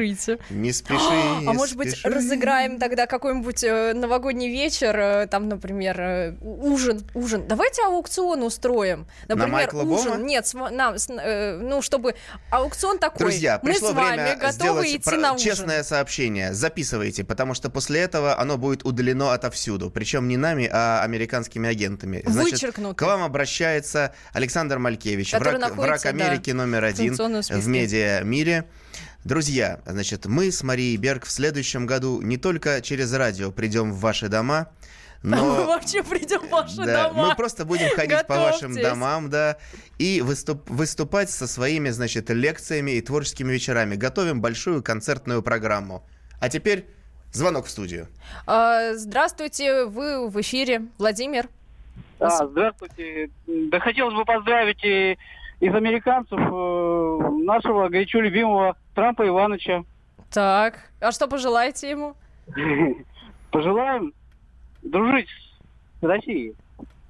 Не 0.52 0.72
спеши, 0.72 1.48
А 1.48 1.54
может 1.54 1.76
быть, 1.76 2.00
разыграем 2.20 2.80
тогда 2.80 3.06
какой-нибудь 3.06 3.64
э, 3.64 3.94
новогодний 3.94 4.50
вечер, 4.50 4.98
э, 4.98 5.28
там, 5.28 5.50
например, 5.50 6.00
э, 6.00 6.36
ужин, 6.42 7.02
ужин. 7.14 7.48
Давайте 7.48 7.84
аукцион 7.84 8.44
устроим. 8.44 9.08
Например, 9.28 9.74
на 9.74 9.84
ужин. 9.84 10.12
Бома? 10.12 10.24
Нет, 10.24 10.48
с, 10.48 10.54
на, 10.54 10.98
с, 10.98 11.10
э, 11.10 11.58
ну, 11.58 11.82
чтобы 11.82 12.16
аукцион 12.52 13.00
такой. 13.00 13.20
Друзья, 13.20 13.60
Мы 13.64 13.72
пришло 13.72 13.92
с 13.92 13.94
вами 13.94 14.22
время 14.22 14.36
готовы 14.36 14.52
сделать 14.52 14.88
идти 14.88 15.16
на 15.16 15.34
ужин. 15.34 15.46
честное 15.46 15.84
сообщение. 15.84 16.54
Записывайте, 16.54 17.24
потому 17.24 17.54
что 17.54 17.70
после 17.70 18.02
этого 18.02 18.38
оно 18.40 18.58
будет 18.58 18.86
удалено 18.86 19.34
отовсюду. 19.34 19.90
Причем 19.90 20.28
не 20.28 20.38
нами, 20.38 20.70
а 20.72 21.02
американскими 21.04 21.70
агентами. 21.70 22.22
Вычеркнуто. 22.26 22.96
К 22.96 23.08
вам 23.08 23.24
обращается 23.24 24.14
Александр 24.34 24.80
Малькевич, 24.80 25.32
Который 25.32 25.58
враг, 25.58 25.62
находится, 25.62 25.88
враг 25.88 26.06
Америки 26.06 26.52
да, 26.52 26.58
номер 26.58 26.84
один 26.84 27.16
в 27.16 27.68
медиа-мире. 27.68 28.66
Друзья, 29.26 29.80
значит, 29.86 30.26
мы 30.26 30.52
с 30.52 30.64
Марией 30.64 30.96
Берг 30.98 31.26
в 31.26 31.32
следующем 31.32 31.86
году 31.86 32.22
не 32.22 32.38
только 32.38 32.82
через 32.82 33.14
радио 33.14 33.52
придем 33.52 33.92
в 33.92 34.00
ваши 34.00 34.30
дома, 34.30 34.70
Мы 35.24 35.36
но... 35.36 35.66
вообще 35.66 36.02
придем 36.02 36.48
в 36.48 36.50
ваши 36.50 36.78
Да, 36.78 37.10
дома. 37.10 37.28
мы 37.28 37.36
просто 37.36 37.66
будем 37.66 37.90
ходить 37.94 38.26
по 38.26 38.36
вашим 38.36 38.70
Готовьтесь. 38.70 38.84
домам, 38.90 39.30
да, 39.30 39.58
и 39.98 40.22
выступ- 40.22 40.64
выступать 40.70 41.30
со 41.30 41.46
своими, 41.48 41.90
значит, 41.90 42.30
лекциями 42.30 42.92
и 42.92 43.02
творческими 43.02 43.52
вечерами. 43.52 43.96
Готовим 43.96 44.40
большую 44.40 44.82
концертную 44.82 45.44
программу. 45.44 46.04
А 46.40 46.48
теперь 46.48 46.86
звонок 47.34 47.66
в 47.66 47.70
студию. 47.70 48.08
А, 48.48 48.94
Здравствуйте, 48.94 49.84
вы 49.86 50.30
в 50.30 50.40
эфире. 50.40 50.84
Владимир. 50.98 51.50
А, 52.22 52.48
здравствуйте. 52.48 53.30
Да 53.46 53.80
хотелось 53.82 54.16
бы 54.16 54.24
поздравить 54.24 54.82
и 54.86 55.18
из 55.60 55.76
американцев 55.76 56.40
э, 56.40 57.44
нашего 57.44 57.90
горячо 57.90 58.22
любимого 58.22 58.78
Трампа 59.00 59.26
Ивановича. 59.26 59.86
Так, 60.30 60.92
а 61.00 61.14
что 61.14 61.30
пожелаете 61.30 61.90
ему? 61.90 62.16
Пожелаем 63.52 64.14
дружить 64.82 65.30
с 66.02 66.04
Россией. 66.04 66.54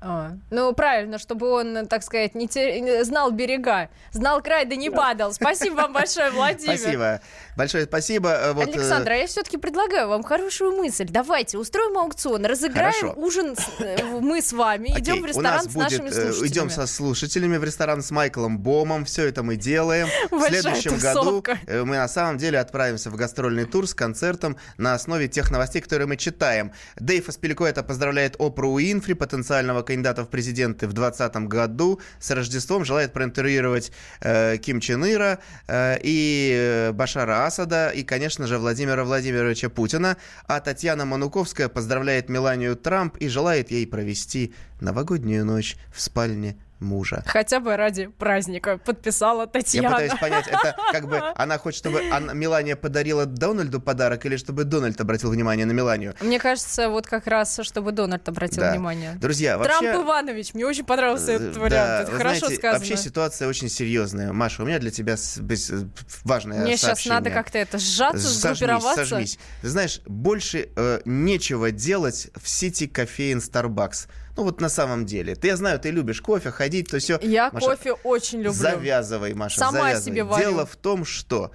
А, 0.02 0.32
ну, 0.50 0.72
правильно, 0.74 1.18
чтобы 1.20 1.50
он, 1.52 1.86
так 1.88 2.04
сказать, 2.04 2.34
не 2.34 2.48
те- 2.48 2.80
не- 2.80 3.04
знал 3.04 3.32
берега, 3.32 3.90
знал 4.14 4.42
край, 4.42 4.66
да 4.66 4.76
не 4.78 4.90
падал. 4.90 5.34
Спасибо 5.34 5.76
вам 5.76 5.94
большое, 5.94 6.32
Владимир. 6.32 6.78
Спасибо. 6.78 7.22
Большое 7.58 7.84
спасибо. 7.84 8.30
Э, 8.30 8.54
Вот, 8.54 8.68
э, 8.70 8.72
Александр, 8.72 9.12
а 9.12 9.16
я 9.16 9.28
все-таки 9.28 9.58
предлагаю 9.58 10.08
вам 10.08 10.24
хорошую 10.24 10.72
мысль. 10.72 11.08
Давайте 11.10 11.58
устроим 11.58 11.98
аукцион, 11.98 12.46
разыграем 12.46 12.94
Хорошо. 12.94 13.14
ужин 13.20 13.56
э, 13.80 14.04
мы 14.22 14.42
с 14.42 14.54
вами, 14.54 14.88
идем 14.98 15.16
Окей, 15.16 15.20
в 15.20 15.24
у 15.24 15.28
ресторан 15.28 15.64
с 15.64 15.68
будет, 15.68 15.78
нашими 15.84 16.08
э, 16.08 16.12
слушателями. 16.14 16.48
идем 16.48 16.70
со 16.70 16.88
слушателями 16.88 17.58
в 17.58 17.64
ресторан 17.66 18.02
с 18.02 18.12
Майклом 18.12 18.58
Бомом. 18.58 19.04
Все 19.04 19.26
это 19.28 19.44
мы 19.44 19.58
делаем. 19.58 20.08
В 20.32 20.42
следующем 20.48 20.98
году 20.98 21.20
тусовка. 21.24 21.60
э, 21.68 21.84
мы 21.84 21.98
на 21.98 22.08
самом 22.08 22.38
деле 22.38 22.58
отправимся 22.60 23.10
в 23.10 23.16
гастрольный 23.18 23.66
тур 23.66 23.86
с 23.86 23.94
концертом 23.94 24.56
на 24.78 24.94
основе 24.94 25.28
тех 25.28 25.52
новостей, 25.52 25.82
которые 25.82 26.08
мы 26.08 26.16
читаем. 26.16 26.72
Дэйв 26.96 27.28
Аспеликуэта 27.28 27.84
поздравляет 27.84 28.38
Опру 28.40 28.70
Уинфри, 28.72 29.14
потенциального 29.14 29.84
кандидата 29.90 30.24
в 30.24 30.30
президенты 30.30 30.88
в 30.88 30.94
2020 30.94 31.48
году. 31.48 32.00
С 32.20 32.30
Рождеством 32.32 32.86
желает 32.86 33.12
проинтервьюировать 33.12 33.92
э, 34.22 34.58
Ким 34.58 34.80
Чен 34.80 35.04
Ира 35.04 35.40
э, 35.68 35.98
и 36.04 36.54
э, 36.56 36.92
Башара 36.92 37.46
Асада, 37.46 37.90
и, 37.90 38.04
конечно 38.04 38.46
же, 38.46 38.60
Владимира 38.60 39.04
Владимировича 39.04 39.70
Путина. 39.70 40.18
А 40.48 40.60
Татьяна 40.60 41.06
Мануковская 41.06 41.70
поздравляет 41.70 42.30
Меланию 42.30 42.76
Трамп 42.76 43.18
и 43.18 43.30
желает 43.30 43.72
ей 43.72 43.88
провести 43.88 44.54
новогоднюю 44.80 45.44
ночь 45.44 45.76
в 45.92 46.00
спальне 46.02 46.56
мужа. 46.80 47.24
Хотя 47.26 47.60
бы 47.60 47.76
ради 47.76 48.08
праздника 48.08 48.78
подписала 48.78 49.42
Я 49.42 49.48
Татьяна. 49.48 49.90
пытаюсь 49.90 50.14
понять, 50.20 50.48
это 50.48 50.76
как 50.92 51.08
бы 51.08 51.22
она 51.36 51.58
хочет, 51.58 51.80
чтобы 51.80 52.02
Ан- 52.12 52.38
Мелания 52.38 52.76
подарила 52.76 53.26
Дональду 53.26 53.80
подарок 53.82 54.26
или 54.26 54.38
чтобы 54.38 54.64
Дональд 54.64 55.00
обратил 55.02 55.30
внимание 55.32 55.66
на 55.66 55.72
Меланию? 55.72 56.14
Мне 56.22 56.40
кажется, 56.40 56.90
вот 56.90 57.06
как 57.08 57.28
раз, 57.28 57.60
чтобы 57.64 57.92
Дональд 57.92 58.28
обратил 58.30 58.62
Да. 58.62 58.72
внимание. 58.72 59.14
Друзья, 59.16 59.58
вообще... 59.58 59.80
Трамп 59.92 60.06
Иванович, 60.06 60.54
мне 60.54 60.66
очень 60.66 60.86
понравился 60.86 61.32
этот 61.34 61.58
э, 61.58 61.60
вариант. 61.60 61.72
да, 61.72 62.02
Это 62.04 62.12
хорошо 62.12 62.40
знаете, 62.40 62.56
сказано. 62.56 62.80
Вообще 62.80 62.98
ситуация 62.98 63.48
очень 63.48 63.70
серьезная. 63.70 64.32
Маша, 64.34 64.64
у 64.64 64.66
меня 64.66 64.80
для 64.80 64.92
тебя 64.92 65.16
э, 65.16 65.84
важное 66.24 66.62
Мне 66.62 66.72
сейчас 66.78 66.82
сообщение. 66.82 67.20
надо 67.20 67.30
как-то 67.32 67.58
это 67.58 67.78
сжаться, 67.78 68.20
Сожмись, 68.28 68.58
сгруппироваться. 68.60 69.06
сожмись. 69.06 69.40
Ты 69.62 69.68
знаешь, 69.70 70.02
больше 70.06 70.70
э, 70.76 71.02
нечего 71.06 71.72
делать 71.72 72.30
в 72.42 72.48
сити 72.48 72.88
кофеин 72.88 73.40
Starbucks. 73.40 74.08
Ну 74.40 74.46
вот 74.46 74.62
на 74.62 74.70
самом 74.70 75.06
деле. 75.06 75.36
Ты, 75.36 75.48
я 75.48 75.58
знаю, 75.58 75.82
ты 75.82 75.92
любишь 75.92 76.22
кофе, 76.22 76.50
ходить, 76.50 76.90
то 76.90 76.98
все. 77.00 77.20
Я 77.22 77.50
кофе 77.50 77.92
очень 77.92 78.38
люблю. 78.38 78.54
Завязывай, 78.54 79.34
Маша, 79.34 79.60
Сама 79.60 79.82
завязывай. 79.82 80.12
себе 80.12 80.24
варю. 80.24 80.42
Дело 80.42 80.66
в 80.66 80.78
том, 80.78 81.04
что 81.04 81.52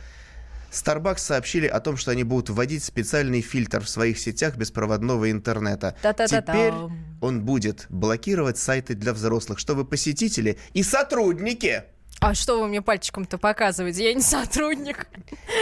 Starbucks 0.70 1.16
сообщили 1.16 1.66
о 1.66 1.80
том, 1.80 1.96
что 1.96 2.10
они 2.10 2.24
будут 2.24 2.50
вводить 2.50 2.84
специальный 2.84 3.40
фильтр 3.40 3.82
в 3.84 3.88
своих 3.88 4.18
сетях 4.18 4.56
беспроводного 4.56 5.30
интернета. 5.30 5.96
Та-та-та-там. 6.02 6.54
Теперь 6.54 6.74
он 7.22 7.40
будет 7.40 7.86
блокировать 7.88 8.58
сайты 8.58 8.94
для 8.94 9.14
взрослых, 9.14 9.58
чтобы 9.58 9.86
посетители 9.86 10.58
и 10.74 10.82
сотрудники 10.82 11.84
А 12.20 12.34
что 12.34 12.60
вы 12.60 12.68
мне 12.68 12.82
пальчиком-то 12.82 13.38
показываете? 13.38 14.04
Я 14.04 14.12
не 14.12 14.20
сотрудник. 14.20 15.06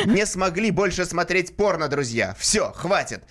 не 0.06 0.26
смогли 0.26 0.72
больше 0.72 1.04
смотреть 1.04 1.54
порно, 1.54 1.86
друзья. 1.86 2.34
Все, 2.36 2.72
хватит. 2.72 3.22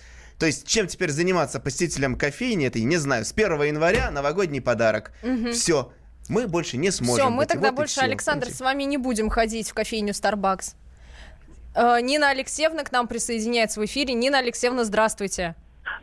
То 0.42 0.46
есть, 0.46 0.66
чем 0.66 0.88
теперь 0.88 1.10
заниматься 1.10 1.60
посетителям 1.60 2.16
кофейни 2.16 2.66
этой, 2.66 2.82
не 2.82 2.96
знаю, 2.96 3.24
с 3.24 3.30
1 3.30 3.62
января 3.62 4.10
новогодний 4.10 4.60
подарок. 4.60 5.12
Все. 5.52 5.92
Мы 6.28 6.48
больше 6.48 6.78
не 6.78 6.90
сможем. 6.90 7.14
Все, 7.14 7.30
мы 7.30 7.42
быть. 7.42 7.48
тогда 7.48 7.68
Вот 7.68 7.76
больше. 7.76 8.00
Александр, 8.00 8.48
с 8.48 8.60
вами 8.60 8.82
не 8.82 8.98
будем 8.98 9.30
ходить 9.30 9.70
в 9.70 9.74
кофейню 9.74 10.10
Starbucks. 10.10 10.74
Э, 11.76 12.00
Нина 12.00 12.30
Алексеевна 12.30 12.82
к 12.82 12.90
нам 12.90 13.06
присоединяется 13.06 13.80
в 13.80 13.84
эфире. 13.84 14.14
Нина 14.14 14.38
Алексеевна, 14.38 14.82
здравствуйте. 14.82 15.54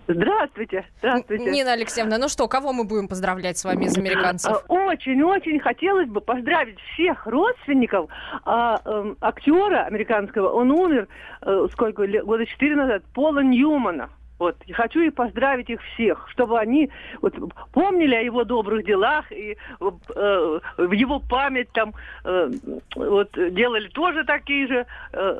Здравствуйте, 0.07 0.85
здравствуйте. 0.99 1.43
Нина 1.43 1.73
Алексеевна, 1.73 2.17
ну 2.17 2.29
что, 2.29 2.47
кого 2.47 2.71
мы 2.71 2.85
будем 2.85 3.09
поздравлять 3.09 3.57
с 3.57 3.65
вами 3.65 3.87
из 3.87 3.97
американцев? 3.97 4.53
А, 4.53 4.73
Очень-очень 4.73 5.59
хотелось 5.59 6.07
бы 6.07 6.21
поздравить 6.21 6.79
всех 6.93 7.27
родственников 7.27 8.09
а, 8.45 8.79
эм, 8.85 9.17
актера 9.19 9.83
американского. 9.83 10.49
Он 10.53 10.71
умер 10.71 11.09
э, 11.41 11.67
сколько 11.73 12.03
лет, 12.03 12.23
года 12.23 12.45
четыре 12.45 12.77
назад, 12.77 13.03
Пола 13.13 13.41
Ньюмана. 13.41 14.09
Вот, 14.39 14.55
и 14.65 14.71
хочу 14.71 15.01
и 15.01 15.09
поздравить 15.09 15.69
их 15.69 15.81
всех, 15.93 16.27
чтобы 16.29 16.57
они 16.57 16.89
вот, 17.21 17.35
помнили 17.73 18.15
о 18.15 18.21
его 18.21 18.45
добрых 18.45 18.85
делах 18.85 19.29
и 19.31 19.57
э, 19.81 20.59
в 20.77 20.91
его 20.93 21.19
память 21.19 21.69
там 21.73 21.93
э, 22.23 22.49
вот, 22.95 23.31
делали 23.33 23.89
тоже 23.89 24.23
такие 24.23 24.67
же 24.67 24.85
э, 25.11 25.39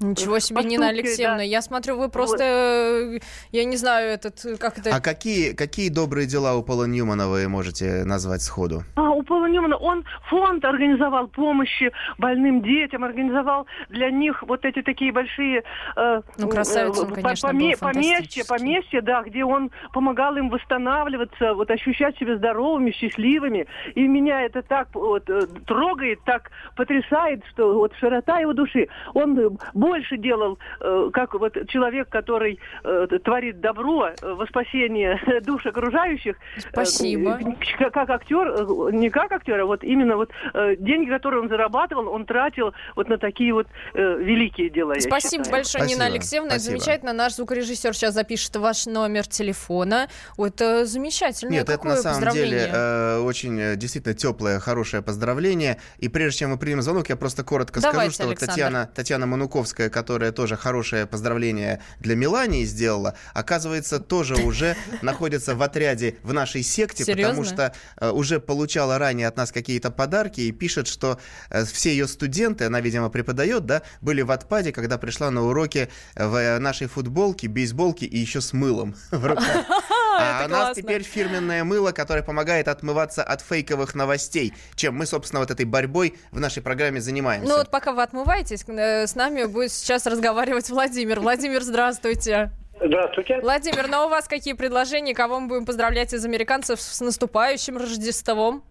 Ничего 0.00 0.38
себе, 0.38 0.62
Нина 0.64 0.88
Алексеевна. 0.88 1.36
да. 1.36 1.42
Я 1.42 1.60
смотрю, 1.60 1.98
вы 1.98 2.08
просто, 2.08 2.42
э, 2.42 3.18
я 3.52 3.64
не 3.64 3.76
знаю, 3.76 4.10
этот, 4.10 4.42
э, 4.46 4.56
как 4.56 4.78
это... 4.78 4.94
А 4.94 5.00
какие, 5.00 5.52
какие 5.52 5.90
добрые 5.90 6.26
дела 6.26 6.56
у 6.56 6.62
Пола 6.62 6.84
Ньюмана 6.86 7.28
вы 7.28 7.46
можете 7.48 8.04
назвать 8.04 8.40
сходу? 8.40 8.82
А, 8.96 9.10
у 9.10 9.22
Пола 9.22 9.46
Ньюмана 9.46 9.76
он 9.76 10.04
фонд 10.30 10.64
организовал 10.64 11.28
помощи 11.28 11.92
больным 12.16 12.62
детям, 12.62 13.04
организовал 13.04 13.66
для 13.90 14.10
них 14.10 14.42
вот 14.42 14.64
эти 14.64 14.80
такие 14.80 15.12
большие 15.12 15.64
э, 15.96 16.22
Ну, 16.38 16.48
красавец 16.48 16.98
он, 16.98 17.12
э, 17.12 17.20
конечно, 17.20 17.48
поме- 17.50 17.72
был 17.72 17.78
поместья, 17.78 18.44
поместья, 18.48 19.02
да, 19.02 19.22
где 19.22 19.44
он 19.44 19.70
помогал 19.92 20.34
им 20.36 20.48
восстанавливаться, 20.48 21.52
вот 21.52 21.70
ощущать 21.70 22.16
себя 22.16 22.36
здоровыми, 22.36 22.90
счастливыми. 22.92 23.66
И 23.94 24.08
меня 24.08 24.42
это 24.42 24.62
так 24.62 24.88
вот 24.94 25.28
э, 25.28 25.46
трогает, 25.66 26.20
так 26.24 26.50
потрясает, 26.74 27.42
что 27.52 27.74
вот 27.74 27.92
широта 28.00 28.38
его 28.38 28.54
души. 28.54 28.88
Он 29.12 29.38
э, 29.38 29.50
больше 29.90 30.16
делал, 30.18 30.56
э, 30.80 31.10
как 31.12 31.34
вот 31.34 31.56
человек, 31.66 32.08
который 32.08 32.60
э, 32.84 33.06
творит 33.24 33.60
добро 33.60 34.10
э, 34.10 34.32
во 34.34 34.46
спасение 34.46 35.20
душ 35.42 35.66
окружающих. 35.66 36.36
Спасибо. 36.58 37.40
как, 37.78 37.92
как 37.92 38.10
актер, 38.10 38.92
не 38.92 39.10
как 39.10 39.32
актер, 39.32 39.58
а 39.60 39.66
вот 39.66 39.82
именно 39.82 40.16
вот 40.16 40.30
деньги, 40.78 41.10
которые 41.10 41.42
он 41.42 41.48
зарабатывал, 41.48 42.08
он 42.08 42.24
тратил 42.24 42.72
вот 42.94 43.08
на 43.08 43.18
такие 43.18 43.52
вот 43.52 43.66
великие 43.94 44.70
дела. 44.70 44.94
Спасибо 45.00 45.44
большое, 45.50 45.84
Нина 45.84 46.04
Спасибо, 46.04 46.14
Алексеевна. 46.14 46.48
Это 46.50 46.60
спасибо. 46.60 46.78
замечательно. 46.78 47.12
Наш 47.12 47.34
звукорежиссер 47.34 47.94
сейчас 47.94 48.14
запишет 48.14 48.54
ваш 48.56 48.86
номер 48.86 49.26
телефона. 49.26 50.08
Это 50.38 50.86
замечательно. 50.86 51.50
Нет, 51.50 51.68
это 51.68 51.86
на 51.86 51.96
самом 51.96 52.32
деле 52.32 52.70
э, 52.72 53.18
очень 53.18 53.76
действительно 53.76 54.14
теплое, 54.14 54.60
хорошее 54.60 55.02
поздравление. 55.02 55.78
И 55.98 56.08
прежде 56.08 56.40
чем 56.40 56.50
мы 56.50 56.58
примем 56.58 56.82
звонок, 56.82 57.08
я 57.08 57.16
просто 57.16 57.42
коротко 57.42 57.80
Давайте, 57.80 57.98
скажу, 57.98 58.12
что 58.12 58.22
вот 58.22 58.30
Александр. 58.30 58.52
Татьяна, 58.52 58.90
Татьяна 58.94 59.26
Мануковская, 59.26 59.79
которая 59.88 60.32
тоже 60.32 60.56
хорошее 60.56 61.06
поздравление 61.06 61.82
для 62.00 62.16
Мелании 62.16 62.64
сделала, 62.64 63.14
оказывается, 63.34 64.00
тоже 64.00 64.34
уже 64.34 64.76
находится 65.02 65.54
в 65.54 65.62
отряде 65.62 66.16
в 66.22 66.32
нашей 66.32 66.62
секте, 66.62 67.04
потому 67.04 67.44
Серьезно? 67.44 67.44
что 67.44 67.74
э, 67.96 68.10
уже 68.10 68.40
получала 68.40 68.98
ранее 68.98 69.28
от 69.28 69.36
нас 69.36 69.52
какие-то 69.52 69.90
подарки 69.90 70.40
и 70.40 70.52
пишет, 70.52 70.86
что 70.86 71.18
э, 71.50 71.64
все 71.64 71.90
ее 71.90 72.06
студенты, 72.06 72.64
она, 72.64 72.80
видимо, 72.80 73.08
преподает, 73.08 73.66
да, 73.66 73.82
были 74.00 74.22
в 74.22 74.30
отпаде, 74.30 74.72
когда 74.72 74.98
пришла 74.98 75.30
на 75.30 75.42
уроки 75.42 75.88
в 76.14 76.34
э, 76.36 76.58
нашей 76.58 76.86
футболке, 76.86 77.46
бейсболке 77.46 78.06
и 78.06 78.18
еще 78.18 78.40
с 78.40 78.52
мылом 78.52 78.94
в 79.10 79.24
руках. 79.24 79.66
А 80.20 80.44
у 80.46 80.48
нас 80.48 80.76
теперь 80.76 81.02
фирменное 81.02 81.64
мыло, 81.64 81.92
которое 81.92 82.22
помогает 82.22 82.68
отмываться 82.68 83.22
от 83.22 83.40
фейковых 83.40 83.94
новостей, 83.94 84.52
чем 84.74 84.96
мы, 84.96 85.06
собственно, 85.06 85.40
вот 85.40 85.50
этой 85.50 85.64
борьбой 85.64 86.14
в 86.30 86.40
нашей 86.40 86.62
программе 86.62 87.00
занимаемся. 87.00 87.48
Ну 87.48 87.56
вот 87.56 87.70
пока 87.70 87.92
вы 87.92 88.02
отмываетесь, 88.02 88.64
э, 88.66 89.06
с 89.06 89.14
нами 89.14 89.44
будет 89.44 89.69
сейчас 89.72 90.06
разговаривать 90.06 90.68
Владимир. 90.70 91.20
Владимир, 91.20 91.62
здравствуйте. 91.62 92.50
Здравствуйте. 92.82 93.40
Владимир, 93.40 93.88
ну 93.88 93.98
а 93.98 94.06
у 94.06 94.08
вас 94.08 94.26
какие 94.26 94.54
предложения? 94.54 95.14
Кого 95.14 95.40
мы 95.40 95.48
будем 95.48 95.66
поздравлять 95.66 96.14
из 96.14 96.24
американцев 96.24 96.80
с 96.80 97.00
наступающим 97.00 97.76
Рождеством? 97.76 98.62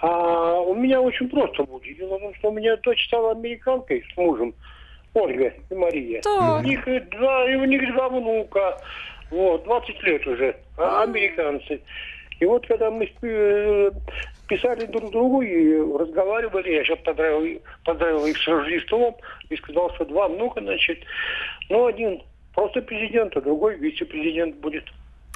А, 0.00 0.60
у 0.60 0.74
меня 0.74 1.00
очень 1.00 1.28
просто 1.28 1.64
будет. 1.64 1.96
Дело 1.96 2.18
в 2.18 2.20
том, 2.20 2.34
что 2.36 2.50
у 2.50 2.52
меня 2.52 2.76
дочь 2.76 3.04
стала 3.06 3.32
американкой 3.32 4.04
с 4.12 4.16
мужем, 4.16 4.54
Ольга 5.14 5.52
и 5.70 5.74
Мария. 5.74 6.20
Так. 6.22 6.60
У 6.60 6.66
них 6.66 6.84
два, 7.10 7.50
и 7.50 7.56
у 7.56 7.64
них 7.64 7.92
два 7.92 8.08
внука. 8.08 8.78
Вот, 9.30 9.64
20 9.64 10.02
лет 10.02 10.26
уже, 10.26 10.56
а, 10.76 11.02
американцы. 11.02 11.80
И 12.38 12.44
вот 12.44 12.66
когда 12.66 12.90
мы 12.90 13.08
э, 13.22 13.90
писали 14.56 14.86
друг 14.86 15.10
другу 15.10 15.42
и 15.42 15.78
разговаривали, 15.98 16.70
я 16.72 16.84
сейчас 16.84 16.98
поздравил, 17.04 17.60
поздравил 17.84 18.26
их 18.26 18.36
с 18.38 18.46
Рождеством 18.46 19.16
и 19.48 19.56
сказал, 19.56 19.94
что 19.94 20.04
два 20.04 20.28
внука, 20.28 20.60
значит, 20.60 20.98
ну, 21.70 21.86
один 21.86 22.22
просто 22.54 22.82
президент, 22.82 23.36
а 23.36 23.40
другой 23.40 23.76
вице-президент 23.76 24.56
будет. 24.56 24.84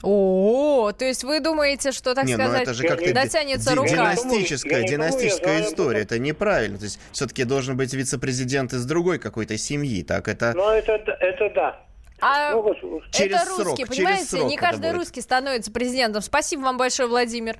О, 0.02 0.92
то 0.92 1.04
есть 1.06 1.24
вы 1.24 1.40
думаете, 1.40 1.90
что, 1.92 2.14
так 2.14 2.26
Не, 2.26 2.36
ну 2.36 2.42
сказать, 2.44 2.62
это 2.64 2.74
же 2.74 2.86
как-то 2.86 3.14
дотянется 3.14 3.70
ди- 3.70 3.76
рука? 3.76 3.88
династическая, 3.88 4.80
Я 4.82 4.86
думаю, 4.86 4.90
династическая 5.10 5.56
знаю, 5.56 5.64
история. 5.72 6.00
это- 6.02 6.18
неправильно. 6.18 6.76
То 6.76 6.84
есть 6.84 7.00
все-таки 7.12 7.44
должен 7.44 7.78
быть 7.78 7.94
вице-президент 7.94 8.74
из 8.74 8.84
другой 8.84 9.18
какой-то 9.18 9.56
семьи. 9.56 10.02
Так 10.02 10.28
это 10.28 10.52
Но 10.54 10.70
это, 10.72 10.92
это 10.92 11.50
да. 11.54 11.80
А 12.20 12.52
Ну, 12.52 12.62
вот, 12.62 12.76
через 13.10 13.36
это 13.36 13.44
русский, 13.50 13.62
срок, 13.62 13.76
через 13.76 13.88
понимаете? 13.96 14.26
срок 14.26 14.48
не 14.50 14.56
каждый 14.56 14.90
будет. 14.90 14.94
русский 15.00 15.20
становится 15.20 15.70
президентом. 15.70 16.22
Спасибо 16.22 16.62
вам 16.62 16.76
большое, 16.78 17.08
Владимир. 17.08 17.58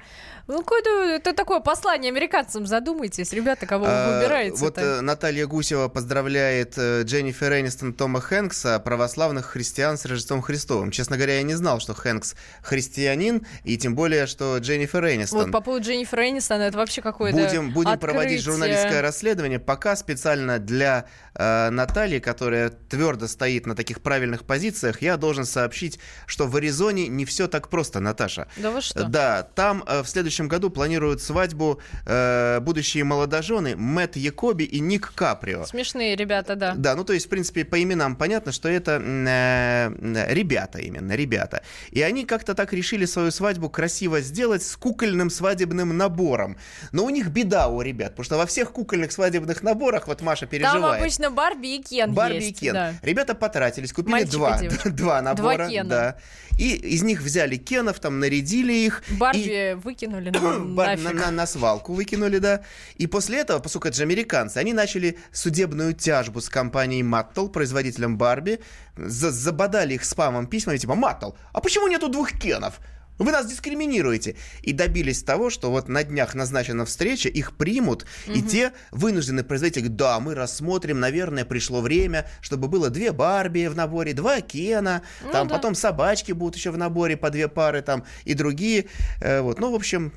Ну, 0.48 0.59
какое-то 0.61 0.90
это 0.90 1.33
такое 1.33 1.61
послание 1.61 2.11
американцам. 2.11 2.66
Задумайтесь, 2.66 3.33
ребята, 3.33 3.66
кого 3.66 3.85
вы 3.85 3.90
А, 3.92 4.18
выбираете. 4.20 4.57
Вот 4.59 4.78
э, 4.78 5.00
Наталья 5.00 5.46
Гусева 5.46 5.88
поздравляет 5.88 6.74
э, 6.78 7.02
Дженнифер 7.02 7.52
Энистон 7.54 7.92
Тома 7.92 8.20
Хэнкса, 8.20 8.78
православных 8.78 9.46
христиан 9.46 9.98
с 9.98 10.04
Рождеством 10.07 10.42
Христовым. 10.42 10.90
Честно 10.92 11.16
говоря, 11.16 11.37
я 11.37 11.42
не 11.42 11.54
знал, 11.54 11.80
что 11.80 11.94
Хэнкс 11.94 12.37
христианин, 12.62 13.44
и 13.64 13.76
тем 13.76 13.94
более, 13.96 14.26
что 14.26 14.59
Дженнифер 14.59 15.04
Энистон. 15.07 15.44
Вот 15.44 15.52
по 15.52 15.61
поводу 15.61 15.85
Дженнифер 15.85 16.20
Энистон, 16.20 16.61
это 16.61 16.76
вообще 16.78 17.02
какое-то 17.02 17.37
Будем, 17.38 17.72
будем 17.72 17.98
проводить 17.98 18.38
открытие. 18.38 18.52
журналистское 18.52 19.02
расследование. 19.02 19.59
Пока 19.59 19.96
специально 19.96 20.59
для 20.61 21.07
э, 21.35 21.70
Натальи, 21.70 22.20
которая 22.20 22.70
твердо 22.70 23.26
стоит 23.26 23.66
на 23.66 23.74
таких 23.74 24.00
правильных 24.00 24.44
позициях, 24.46 25.02
я 25.02 25.16
должен 25.16 25.44
сообщить, 25.44 25.98
что 26.26 26.46
в 26.46 26.56
Аризоне 26.56 27.09
не 27.09 27.24
все 27.24 27.48
так 27.48 27.68
просто, 27.68 28.00
Наташа. 28.00 28.48
Да 28.56 28.70
вы 28.70 28.80
что? 28.80 29.04
Да, 29.04 29.42
там 29.42 29.85
э, 29.87 30.02
в 30.02 30.09
следующем 30.09 30.48
году 30.48 30.70
планируют 30.70 31.22
свадьбу 31.22 31.80
э, 32.06 32.61
будущие 32.61 33.04
молодожены 33.04 33.76
Мэтт 33.76 34.16
Якоби 34.16 34.64
и 34.64 34.80
Ник 34.80 35.12
Каприо. 35.14 35.64
Смешные 35.66 36.16
ребята, 36.16 36.56
да. 36.56 36.74
Да, 36.76 36.94
ну 36.94 37.04
то 37.04 37.12
есть, 37.12 37.26
в 37.26 37.28
принципе, 37.28 37.64
по 37.64 37.82
именам 37.82 38.16
понятно, 38.16 38.52
что 38.52 38.68
это 38.68 39.00
э, 39.02 40.32
ребята 40.32 40.78
именно, 40.78 41.12
ребята. 41.12 41.62
И 41.90 42.02
они 42.02 42.24
как-то 42.24 42.54
так 42.54 42.72
решили 42.72 43.04
свою 43.04 43.30
свадьбу 43.30 43.68
красиво 43.70 44.20
сделать 44.20 44.62
с 44.62 44.76
кукольным 44.76 45.30
свадебным 45.30 45.96
набором. 45.96 46.56
Но 46.92 47.04
у 47.04 47.11
них 47.11 47.28
беда 47.28 47.68
у 47.68 47.82
ребят, 47.82 48.12
потому 48.12 48.24
что 48.24 48.38
во 48.38 48.46
всех 48.46 48.72
кукольных 48.72 49.12
свадебных 49.12 49.62
наборах, 49.62 50.06
вот 50.06 50.22
Маша 50.22 50.40
Там 50.46 50.50
переживает. 50.50 51.00
обычно 51.02 51.30
Барби 51.30 51.76
и 51.76 51.82
Кен 51.82 52.12
Барби 52.12 52.37
есть. 52.37 52.62
и 52.62 52.66
Кен. 52.66 52.74
да. 52.74 52.94
Ребята 53.02 53.35
потратились, 53.35 53.92
купили 53.92 54.24
Мальчик 54.38 54.62
и 54.62 54.68
два, 54.68 54.68
девочка. 54.70 54.90
два 55.05 55.22
набора. 55.22 55.68
Кена. 55.68 55.88
Да. 55.88 56.16
И 56.59 56.75
из 56.75 57.03
них 57.03 57.20
взяли 57.20 57.57
Кенов, 57.57 58.01
там 58.01 58.18
нарядили 58.18 58.72
их. 58.72 59.03
и- 59.11 59.14
Барби 59.14 59.72
выкинули 59.75 60.31
на, 60.31 60.59
Бар- 60.75 60.99
на, 60.99 61.12
на- 61.12 61.31
на 61.31 61.46
свалку 61.46 61.92
выкинули, 61.92 62.38
да. 62.38 62.62
И 62.96 63.07
после 63.07 63.40
этого, 63.40 63.59
поскольку 63.59 63.88
это 63.88 63.96
же 63.99 64.05
американцы, 64.05 64.57
они 64.59 64.72
начали 64.72 65.18
судебную 65.33 65.92
тяжбу 65.92 66.40
с 66.40 66.49
компанией 66.49 67.03
Mattel, 67.03 67.51
производителем 67.51 68.16
Барби, 68.16 68.61
за- 68.96 69.31
забодали 69.31 69.94
их 69.94 70.05
спамом 70.05 70.46
письмами, 70.46 70.79
типа, 70.79 70.92
Mattel, 70.92 71.35
а 71.53 71.61
почему 71.61 71.88
нету 71.88 72.09
двух 72.09 72.33
Кенов? 72.33 72.81
Вы 73.18 73.33
нас 73.33 73.46
дискриминируете. 73.46 74.37
И 74.62 74.72
добились 74.72 75.22
того, 75.22 75.50
что 75.50 75.70
вот 75.70 75.88
на 75.88 76.05
днях 76.05 76.35
назначена 76.35 76.85
встреча, 76.85 77.29
их 77.29 77.57
примут, 77.57 78.07
и 78.26 78.42
те 78.42 78.72
вынуждены 78.90 79.42
производить, 79.42 79.76
говорят, 79.76 79.96
да, 79.96 80.20
мы 80.20 80.35
рассмотрим, 80.35 81.00
наверное, 81.00 81.44
пришло 81.44 81.81
время, 81.81 82.29
чтобы 82.40 82.68
было 82.68 82.90
две 82.90 83.12
Барби 83.12 83.66
в 83.66 83.76
наборе, 83.76 84.12
два 84.12 84.40
Кена, 84.40 85.02
Ну 85.24 85.31
там 85.33 85.48
да. 85.48 85.55
потом 85.55 85.74
собачки 85.74 86.33
будут 86.33 86.57
еще 86.57 86.70
в 86.70 86.79
наборе 86.79 87.16
по 87.16 87.31
две 87.31 87.48
пары 87.48 87.83
там 87.83 88.05
и 88.24 88.35
другие. 88.35 88.87
Э, 89.20 89.40
вот, 89.40 89.59
ну, 89.61 89.70
в 89.70 89.74
общем, 89.74 90.12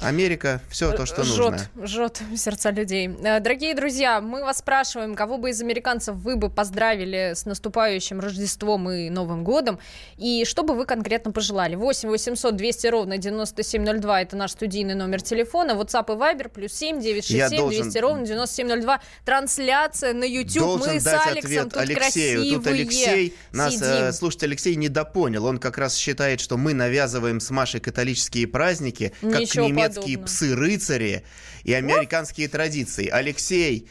Америка, 0.00 0.60
все 0.70 0.92
то, 0.92 1.04
что 1.04 1.24
жжет, 1.24 1.36
нужно. 1.74 1.86
жжет 1.86 2.22
сердца 2.36 2.70
людей. 2.70 3.08
Э, 3.22 3.40
Дорогие 3.40 3.74
друзья, 3.74 4.20
мы 4.20 4.42
вас 4.42 4.58
спрашиваем, 4.58 5.14
кого 5.16 5.36
бы 5.36 5.50
из 5.50 5.60
американцев 5.60 6.14
вы 6.16 6.36
бы 6.36 6.48
поздравили 6.48 7.32
с 7.34 7.44
наступающим 7.44 8.20
Рождеством 8.20 8.88
и 8.90 9.10
Новым 9.10 9.42
годом, 9.42 9.78
и 10.16 10.44
что 10.44 10.62
бы 10.62 10.74
вы 10.74 10.86
конкретно 10.86 11.32
пожелали. 11.32 11.74
8 11.74 12.08
800 12.08 12.54
200 12.56 12.86
ровно 12.86 13.18
9702, 13.18 14.22
это 14.22 14.36
наш 14.36 14.52
студийный 14.52 14.94
номер 14.94 15.22
телефона, 15.22 15.72
WhatsApp 15.72 16.04
и 16.14 16.18
Viber, 16.18 16.48
плюс 16.48 16.72
7 16.72 17.00
967 17.00 17.58
должен- 17.58 17.82
200 17.82 17.98
ровно 17.98 18.24
9702, 18.26 19.00
трансляция 19.24 20.14
на 20.14 20.24
YouTube, 20.24 20.62
Должен 20.62 20.94
мы 20.94 21.00
с 21.00 21.06
Алексом 21.06 21.38
ответ 21.38 21.64
тут 21.64 21.76
Алексею. 21.76 21.98
красивые 22.00 22.54
Тут 22.54 22.66
Алексей, 22.68 23.34
нас, 23.52 23.72
сидим. 23.74 23.86
э, 23.86 24.12
слушайте, 24.12 24.46
Алексей 24.46 24.76
недопонял. 24.76 25.44
Он 25.46 25.58
как 25.58 25.78
раз 25.78 25.96
считает, 25.96 26.40
что 26.40 26.56
мы 26.56 26.74
навязываем 26.74 27.40
с 27.40 27.50
Машей 27.50 27.80
католические 27.80 28.46
праздники, 28.46 29.12
как 29.20 29.40
Ничего 29.40 29.66
немецкие 29.88 30.18
псы-рыцари 30.18 31.24
и 31.64 31.72
американские 31.72 32.48
традиции. 32.48 33.08
Алексей, 33.08 33.88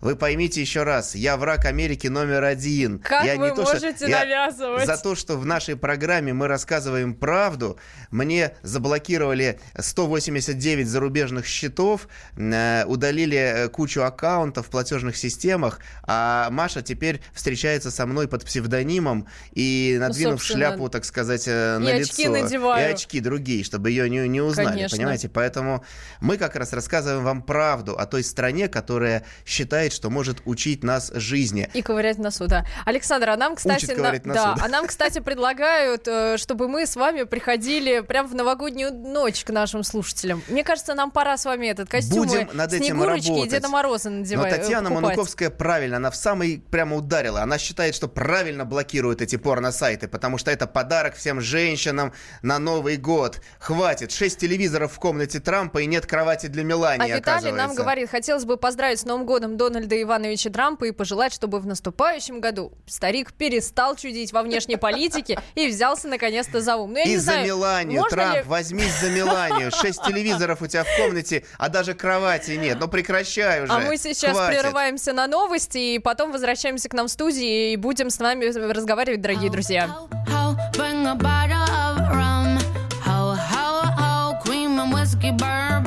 вы 0.00 0.16
поймите 0.16 0.60
еще 0.62 0.82
раз, 0.82 1.14
я 1.14 1.36
враг 1.36 1.66
Америки 1.66 2.06
номер 2.06 2.44
один. 2.44 3.00
Как 3.00 3.24
я 3.26 3.36
вы 3.36 3.48
не 3.50 3.54
то, 3.54 3.64
что- 3.66 3.74
можете 3.74 4.08
я 4.08 4.20
навязывать? 4.20 4.86
За 4.86 4.96
то, 4.96 5.14
что 5.14 5.36
в 5.36 5.44
нашей 5.44 5.76
программе 5.76 6.32
мы 6.32 6.48
рассказываем 6.48 7.14
правду, 7.14 7.78
мне 8.10 8.52
заблокировали 8.62 9.60
189 9.78 10.88
зарубежных 10.88 11.44
счетов, 11.46 12.08
э, 12.36 12.84
удалили 12.86 13.36
э, 13.36 13.68
кучу 13.68 14.00
аккаунтов 14.02 14.66
в 14.68 14.70
платежных 14.70 15.16
системах, 15.16 15.80
а 16.04 16.48
Маша 16.50 16.80
теперь 16.82 17.20
встречается 17.34 17.90
со 17.90 18.06
мной 18.06 18.26
под 18.28 18.44
псевдонимом 18.44 19.26
и 19.52 19.96
надвинув 20.00 20.40
Ну, 20.40 20.54
шляпу, 20.54 20.88
так 20.88 21.04
сказать, 21.04 21.44
э, 21.46 21.78
на 21.78 21.90
и 21.90 21.98
лицо. 22.00 22.12
очки 22.12 22.28
надеваю. 22.28 22.88
И 22.88 22.92
очки 22.92 23.20
другие, 23.20 23.64
чтобы 23.64 23.90
ее 23.90 24.08
не, 24.08 24.26
не 24.28 24.40
узнали, 24.40 24.68
Конечно. 24.68 24.96
понимаете? 24.96 25.28
Поэтому 25.28 25.84
мы 26.20 26.38
как 26.38 26.56
раз 26.56 26.72
рассказываем 26.72 27.22
вам 27.24 27.42
правду 27.42 27.96
о 27.98 28.06
той 28.06 28.22
стране, 28.24 28.68
которая 28.68 29.24
считает, 29.44 29.89
считает, 29.90 29.92
что 29.92 30.10
может 30.10 30.38
учить 30.44 30.82
нас 30.84 31.10
жизни. 31.14 31.68
И 31.74 31.82
ковырять 31.82 32.18
носу, 32.18 32.46
да. 32.46 32.64
Александр, 32.86 33.30
а 33.30 33.36
нам, 33.36 33.56
кстати, 33.56 33.84
Учит 33.84 33.98
на- 33.98 34.12
носу, 34.12 34.22
да, 34.24 34.54
да. 34.54 34.64
а 34.64 34.68
нам, 34.68 34.86
кстати, 34.86 35.20
предлагают, 35.20 36.08
э, 36.08 36.36
чтобы 36.38 36.68
мы 36.68 36.86
с 36.86 36.96
вами 36.96 37.24
приходили 37.24 38.00
прям 38.00 38.26
в 38.26 38.34
новогоднюю 38.34 38.92
ночь 38.92 39.44
к 39.44 39.50
нашим 39.50 39.82
слушателям. 39.82 40.42
Мне 40.48 40.64
кажется, 40.64 40.94
нам 40.94 41.10
пора 41.10 41.36
с 41.36 41.44
вами 41.44 41.66
этот 41.66 41.88
костюм 41.88 42.26
Будем 42.26 42.48
над 42.52 42.72
этим 42.72 42.84
Снегурочки 42.86 43.26
и 43.26 43.30
работать. 43.30 43.50
Деда 43.50 43.68
Мороза 43.68 44.10
Но 44.10 44.18
надевать. 44.18 44.56
Татьяна 44.56 44.90
Мануковская 44.90 45.50
правильно, 45.50 45.96
она 45.96 46.10
в 46.10 46.16
самый 46.16 46.62
прямо 46.70 46.96
ударила. 46.96 47.42
Она 47.42 47.58
считает, 47.58 47.94
что 47.94 48.08
правильно 48.08 48.64
блокируют 48.64 49.20
эти 49.20 49.36
порно-сайты, 49.36 50.08
потому 50.08 50.38
что 50.38 50.50
это 50.50 50.66
подарок 50.66 51.16
всем 51.16 51.40
женщинам 51.40 52.12
на 52.42 52.58
Новый 52.58 52.96
год. 52.96 53.40
Хватит, 53.58 54.12
шесть 54.12 54.38
телевизоров 54.38 54.92
в 54.92 54.98
комнате 54.98 55.40
Трампа 55.40 55.78
и 55.78 55.86
нет 55.86 56.06
кровати 56.06 56.46
для 56.46 56.62
А 56.62 56.64
Мелании, 56.64 57.16
Виталий 57.16 57.52
нам 57.52 57.74
говорит, 57.74 58.10
хотелось 58.10 58.44
бы 58.44 58.56
поздравить 58.56 59.00
с 59.00 59.04
Новым 59.04 59.26
годом 59.26 59.56
Дональда 59.56 59.79
Ивановича 59.86 60.50
Трампа 60.50 60.84
и 60.86 60.90
пожелать, 60.92 61.32
чтобы 61.32 61.60
в 61.60 61.66
наступающем 61.66 62.40
году 62.40 62.72
старик 62.86 63.32
перестал 63.32 63.96
чудить 63.96 64.32
во 64.32 64.42
внешней 64.42 64.76
политике 64.76 65.38
и 65.54 65.68
взялся 65.68 66.08
наконец-то 66.08 66.60
за 66.60 66.76
ум. 66.76 66.92
Ну, 66.92 66.98
я 66.98 67.04
И 67.04 67.08
не 67.10 67.16
за 67.16 67.22
знаю, 67.32 67.46
Меланию, 67.46 68.02
Трамп, 68.10 68.36
ли- 68.36 68.42
возьмись 68.46 68.98
за 69.00 69.10
Меланию. 69.10 69.70
Шесть 69.80 70.02
телевизоров 70.04 70.62
у 70.62 70.66
тебя 70.66 70.84
в 70.84 70.96
комнате, 70.96 71.44
а 71.58 71.68
даже 71.68 71.94
кровати 71.94 72.52
нет. 72.52 72.78
Ну 72.80 72.88
прекращай 72.88 73.62
уже. 73.62 73.72
А 73.72 73.78
мы 73.80 73.96
сейчас 73.96 74.32
Хватит. 74.32 74.60
прерываемся 74.60 75.12
на 75.12 75.26
новости 75.26 75.78
и 75.94 75.98
потом 75.98 76.32
возвращаемся 76.32 76.88
к 76.88 76.94
нам 76.94 77.06
в 77.06 77.10
студии 77.10 77.72
и 77.72 77.76
будем 77.76 78.10
с 78.10 78.18
вами 78.18 78.46
разговаривать, 78.46 79.20
дорогие 79.20 79.50
друзья. 79.50 79.88
Bring 80.74 81.06
a 81.06 81.14
bottle 81.14 81.68
of 81.68 81.98
rum. 82.12 82.58
Ho, 83.06 83.34
ho, 83.34 83.82
ho, 83.98 84.42
cream 84.44 84.78
and 84.78 84.92
whiskey 84.92 85.30
bourbon. 85.32 85.79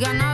ganar. 0.00 0.29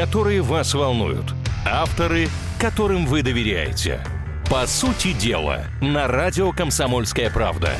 Которые 0.00 0.40
вас 0.40 0.72
волнуют. 0.72 1.34
Авторы, 1.66 2.28
которым 2.58 3.04
вы 3.04 3.20
доверяете. 3.22 4.00
По 4.48 4.66
сути 4.66 5.12
дела, 5.12 5.66
на 5.82 6.08
радио 6.08 6.52
«Комсомольская 6.52 7.28
правда». 7.28 7.72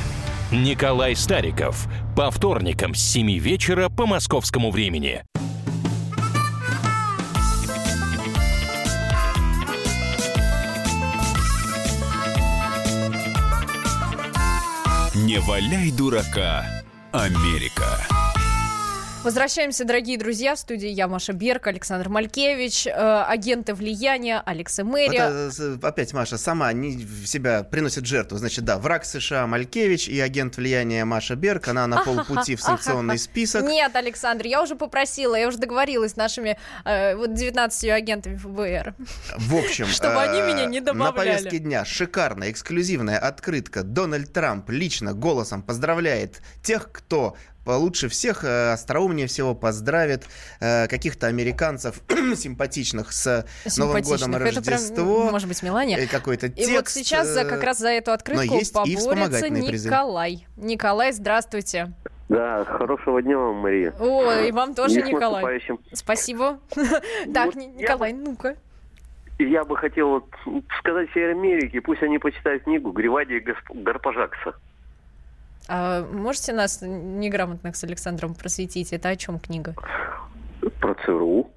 Николай 0.51 1.15
Стариков. 1.15 1.87
По 2.15 2.29
вторникам 2.29 2.93
с 2.93 2.99
7 2.99 3.39
вечера 3.39 3.89
по 3.89 4.05
московскому 4.05 4.69
времени. 4.69 5.23
Не 15.15 15.39
валяй 15.39 15.89
дурака, 15.89 16.83
Америка. 17.11 18.20
Возвращаемся, 19.23 19.85
дорогие 19.85 20.17
друзья, 20.17 20.55
в 20.55 20.59
студии 20.59 20.87
я, 20.89 21.07
Маша 21.07 21.31
Берг, 21.31 21.67
Александр 21.67 22.09
Малькевич, 22.09 22.87
э, 22.87 22.89
агенты 22.91 23.75
влияния, 23.75 24.41
Алекс 24.43 24.79
и 24.79 24.81
Вот, 24.81 24.91
Мэри. 24.91 25.17
э, 25.19 25.51
с- 25.51 25.77
опять 25.83 26.11
Маша 26.13 26.39
сама 26.39 26.69
они 26.69 26.97
в 26.97 27.27
себя 27.27 27.61
приносит 27.63 28.07
жертву. 28.07 28.39
Значит, 28.39 28.65
да, 28.65 28.79
враг 28.79 29.05
США 29.05 29.45
Малькевич 29.45 30.07
и 30.07 30.19
агент 30.19 30.57
влияния 30.57 31.05
Маша 31.05 31.35
Берг. 31.35 31.67
Она 31.67 31.85
на 31.85 32.03
полпути 32.03 32.55
в 32.55 32.63
санкционный 32.63 33.19
список. 33.19 33.63
Нет, 33.63 33.95
Александр, 33.95 34.47
я 34.47 34.63
уже 34.63 34.75
попросила, 34.75 35.35
я 35.35 35.47
уже 35.47 35.59
договорилась 35.59 36.13
с 36.13 36.15
нашими 36.15 36.57
э, 36.83 37.15
вот 37.15 37.35
19 37.35 37.89
агентами 37.89 38.37
ФБР. 38.37 38.95
В 39.37 39.55
общем, 39.55 39.85
Чтобы 39.91 40.19
они 40.19 40.39
э, 40.39 40.47
меня 40.47 40.65
не 40.65 40.79
На 40.79 40.85
добавляли. 40.93 41.35
повестке 41.37 41.59
дня 41.59 41.85
шикарная, 41.85 42.49
эксклюзивная 42.49 43.19
открытка. 43.19 43.83
Дональд 43.83 44.33
Трамп 44.33 44.67
лично 44.71 45.13
голосом 45.13 45.61
поздравляет 45.61 46.41
тех, 46.63 46.91
кто 46.91 47.35
лучше 47.65 48.09
всех, 48.09 48.43
э, 48.43 48.71
остроумнее 48.73 49.27
всего 49.27 49.53
поздравит 49.55 50.25
э, 50.59 50.87
каких-то 50.87 51.27
американцев 51.27 52.01
симпатичных 52.35 53.11
с 53.11 53.45
Новым 53.77 54.01
годом 54.01 54.31
и. 54.31 54.49
Это 54.49 54.61
прям, 54.61 55.31
может 55.31 55.47
быть, 55.47 55.61
Мелания. 55.63 55.97
Э, 55.97 56.07
Какой-то 56.07 56.47
И 56.47 56.49
текст. 56.51 56.71
вот 56.71 56.89
сейчас 56.89 57.27
за, 57.27 57.41
э, 57.41 57.45
как 57.45 57.63
раз 57.63 57.79
за 57.79 57.89
эту 57.89 58.11
открытку 58.11 58.43
есть 58.55 58.71
и 58.71 58.73
поборется 58.73 58.99
вспомогательные 58.99 59.63
призы. 59.69 59.89
Николай. 59.89 60.47
Николай, 60.57 61.11
здравствуйте. 61.11 61.93
Да, 62.29 62.63
хорошего 62.63 63.21
дня 63.21 63.37
вам, 63.37 63.55
Мария. 63.57 63.93
О, 63.99 64.31
и 64.41 64.51
вам 64.51 64.73
тоже, 64.73 64.99
И 64.99 65.03
с 65.03 65.05
Николай. 65.05 65.61
Спасибо. 65.93 66.59
Так, 67.33 67.55
Николай, 67.55 68.13
ну-ка. 68.13 68.55
Я 69.37 69.63
бы 69.65 69.75
хотел 69.75 70.25
сказать 70.79 71.09
всей 71.11 71.31
Америке, 71.31 71.81
пусть 71.81 72.01
они 72.03 72.19
почитают 72.19 72.63
книгу 72.63 72.91
Гривади 72.91 73.39
Госп- 73.39 73.73
Гарпажакса. 73.83 74.53
А 75.73 76.05
можете 76.11 76.51
нас, 76.51 76.81
неграмотных 76.81 77.77
с 77.77 77.83
Александром, 77.85 78.35
просветить? 78.35 78.91
Это 78.91 79.07
о 79.07 79.15
чем 79.15 79.39
книга? 79.39 79.73
Про 80.81 80.95
ЦРУ. 81.05 81.49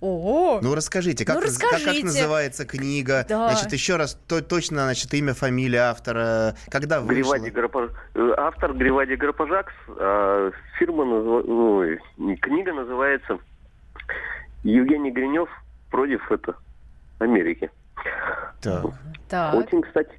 О, 0.00 0.58
Ну 0.62 0.74
расскажите, 0.74 1.24
как, 1.24 1.36
Ну, 1.36 1.42
наз- 1.42 1.58
как- 1.60 1.70
как 1.70 1.78
расскажите. 1.78 2.06
называется 2.06 2.64
книга? 2.66 3.24
Да. 3.28 3.50
Значит, 3.50 3.72
еще 3.72 3.94
раз 3.96 4.18
то- 4.26 4.42
точно, 4.42 4.82
значит, 4.82 5.14
имя, 5.14 5.32
фамилия 5.34 5.90
автора, 5.90 6.56
когда 6.70 7.00
вышла? 7.00 7.36
Гривади 7.36 7.50
Гарпа- 7.50 7.92
э, 8.14 8.34
Автор 8.36 8.72
Гривади 8.74 9.14
Гарпажакс. 9.14 9.72
а 9.90 10.50
фирма 10.78 11.04
назва- 11.04 11.44
ой, 11.46 12.00
книга 12.40 12.72
называется 12.72 13.38
Евгений 14.64 15.12
Гринев 15.12 15.48
против 15.90 16.32
это 16.32 16.56
Америки. 17.20 17.70
Так. 18.60 18.86
так. 19.28 19.54
Очень, 19.54 19.82
кстати, 19.82 20.10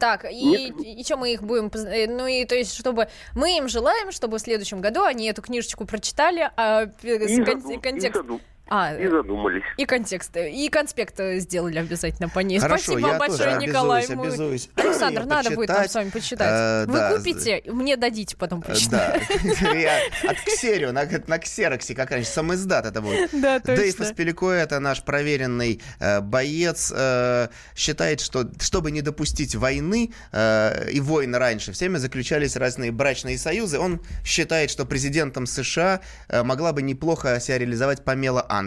Так, 0.00 0.24
и, 0.30 0.72
и 0.82 1.04
что 1.04 1.16
мы 1.16 1.32
их 1.32 1.42
будем... 1.42 1.70
э, 1.74 2.06
Ну 2.08 2.26
и 2.26 2.44
то 2.44 2.54
есть, 2.54 2.74
чтобы... 2.74 3.08
Мы 3.34 3.56
им 3.58 3.68
желаем, 3.68 4.10
чтобы 4.12 4.38
в 4.38 4.40
следующем 4.40 4.80
году 4.80 5.02
они 5.04 5.26
эту 5.26 5.40
книжечку 5.42 5.84
прочитали, 5.86 6.50
а 6.56 6.84
э, 6.84 6.88
и, 7.04 7.44
кон- 7.44 7.60
заду- 7.60 7.70
и 7.70 7.78
контекст... 7.80 8.16
заду- 8.22 8.40
А, 8.70 8.94
и 8.94 9.08
задумались. 9.08 9.62
и 9.76 9.84
контекст, 9.86 10.36
э, 10.36 10.50
и 10.50 10.68
конспект 10.68 11.18
э, 11.20 11.38
сделали 11.38 11.78
обязательно 11.78 12.28
по 12.28 12.40
ней. 12.40 12.58
Хорошо, 12.58 12.92
Спасибо 12.92 13.08
я 13.08 13.18
большое, 13.18 13.54
тоже 13.54 13.66
Николай. 13.66 14.02
обязуюсь, 14.04 14.18
Мы- 14.18 14.26
обязуюсь 14.28 14.68
Александр, 14.76 15.24
надо 15.24 15.50
будет 15.52 15.68
нам 15.68 15.76
почитать. 15.78 15.90
с 15.90 15.94
вами 15.94 16.10
почитать. 16.10 16.48
Э, 16.50 16.86
Вы 16.86 16.92
да, 16.98 17.16
купите, 17.16 17.62
мне 17.66 17.96
дадите 17.96 18.36
потом 18.36 18.60
Э, 18.60 18.70
почитать. 18.72 19.22
Да, 19.60 19.70
я 19.74 19.98
от 20.28 20.40
Ксерию, 20.42 20.92
на, 20.92 21.08
на 21.26 21.38
Ксероксе, 21.38 21.94
как 21.94 22.10
раньше, 22.10 22.30
сам 22.30 22.52
издат 22.52 22.84
это 22.86 23.00
будет. 23.00 23.30
Да, 23.32 23.58
Дэйв 23.60 23.94
точно. 23.96 24.04
Аспелико, 24.04 24.50
это 24.50 24.80
наш 24.80 25.02
проверенный 25.02 25.80
э, 26.00 26.20
боец, 26.20 26.92
э, 26.94 27.48
считает, 27.74 28.20
что 28.20 28.48
чтобы 28.60 28.90
не 28.90 29.00
допустить 29.02 29.54
войны, 29.54 30.12
э, 30.32 30.90
и 30.90 31.00
войн 31.00 31.34
раньше, 31.34 31.72
всеми 31.72 31.96
заключались 31.96 32.54
разные 32.56 32.92
брачные 32.92 33.38
союзы. 33.38 33.78
Он 33.78 34.00
считает, 34.24 34.70
что 34.70 34.84
президентом 34.84 35.46
США 35.46 36.00
э, 36.28 36.42
могла 36.42 36.72
бы 36.72 36.82
неплохо 36.82 37.40
себя 37.40 37.58
реализовать 37.58 38.04
Памела 38.04 38.44
Андерсон. 38.48 38.57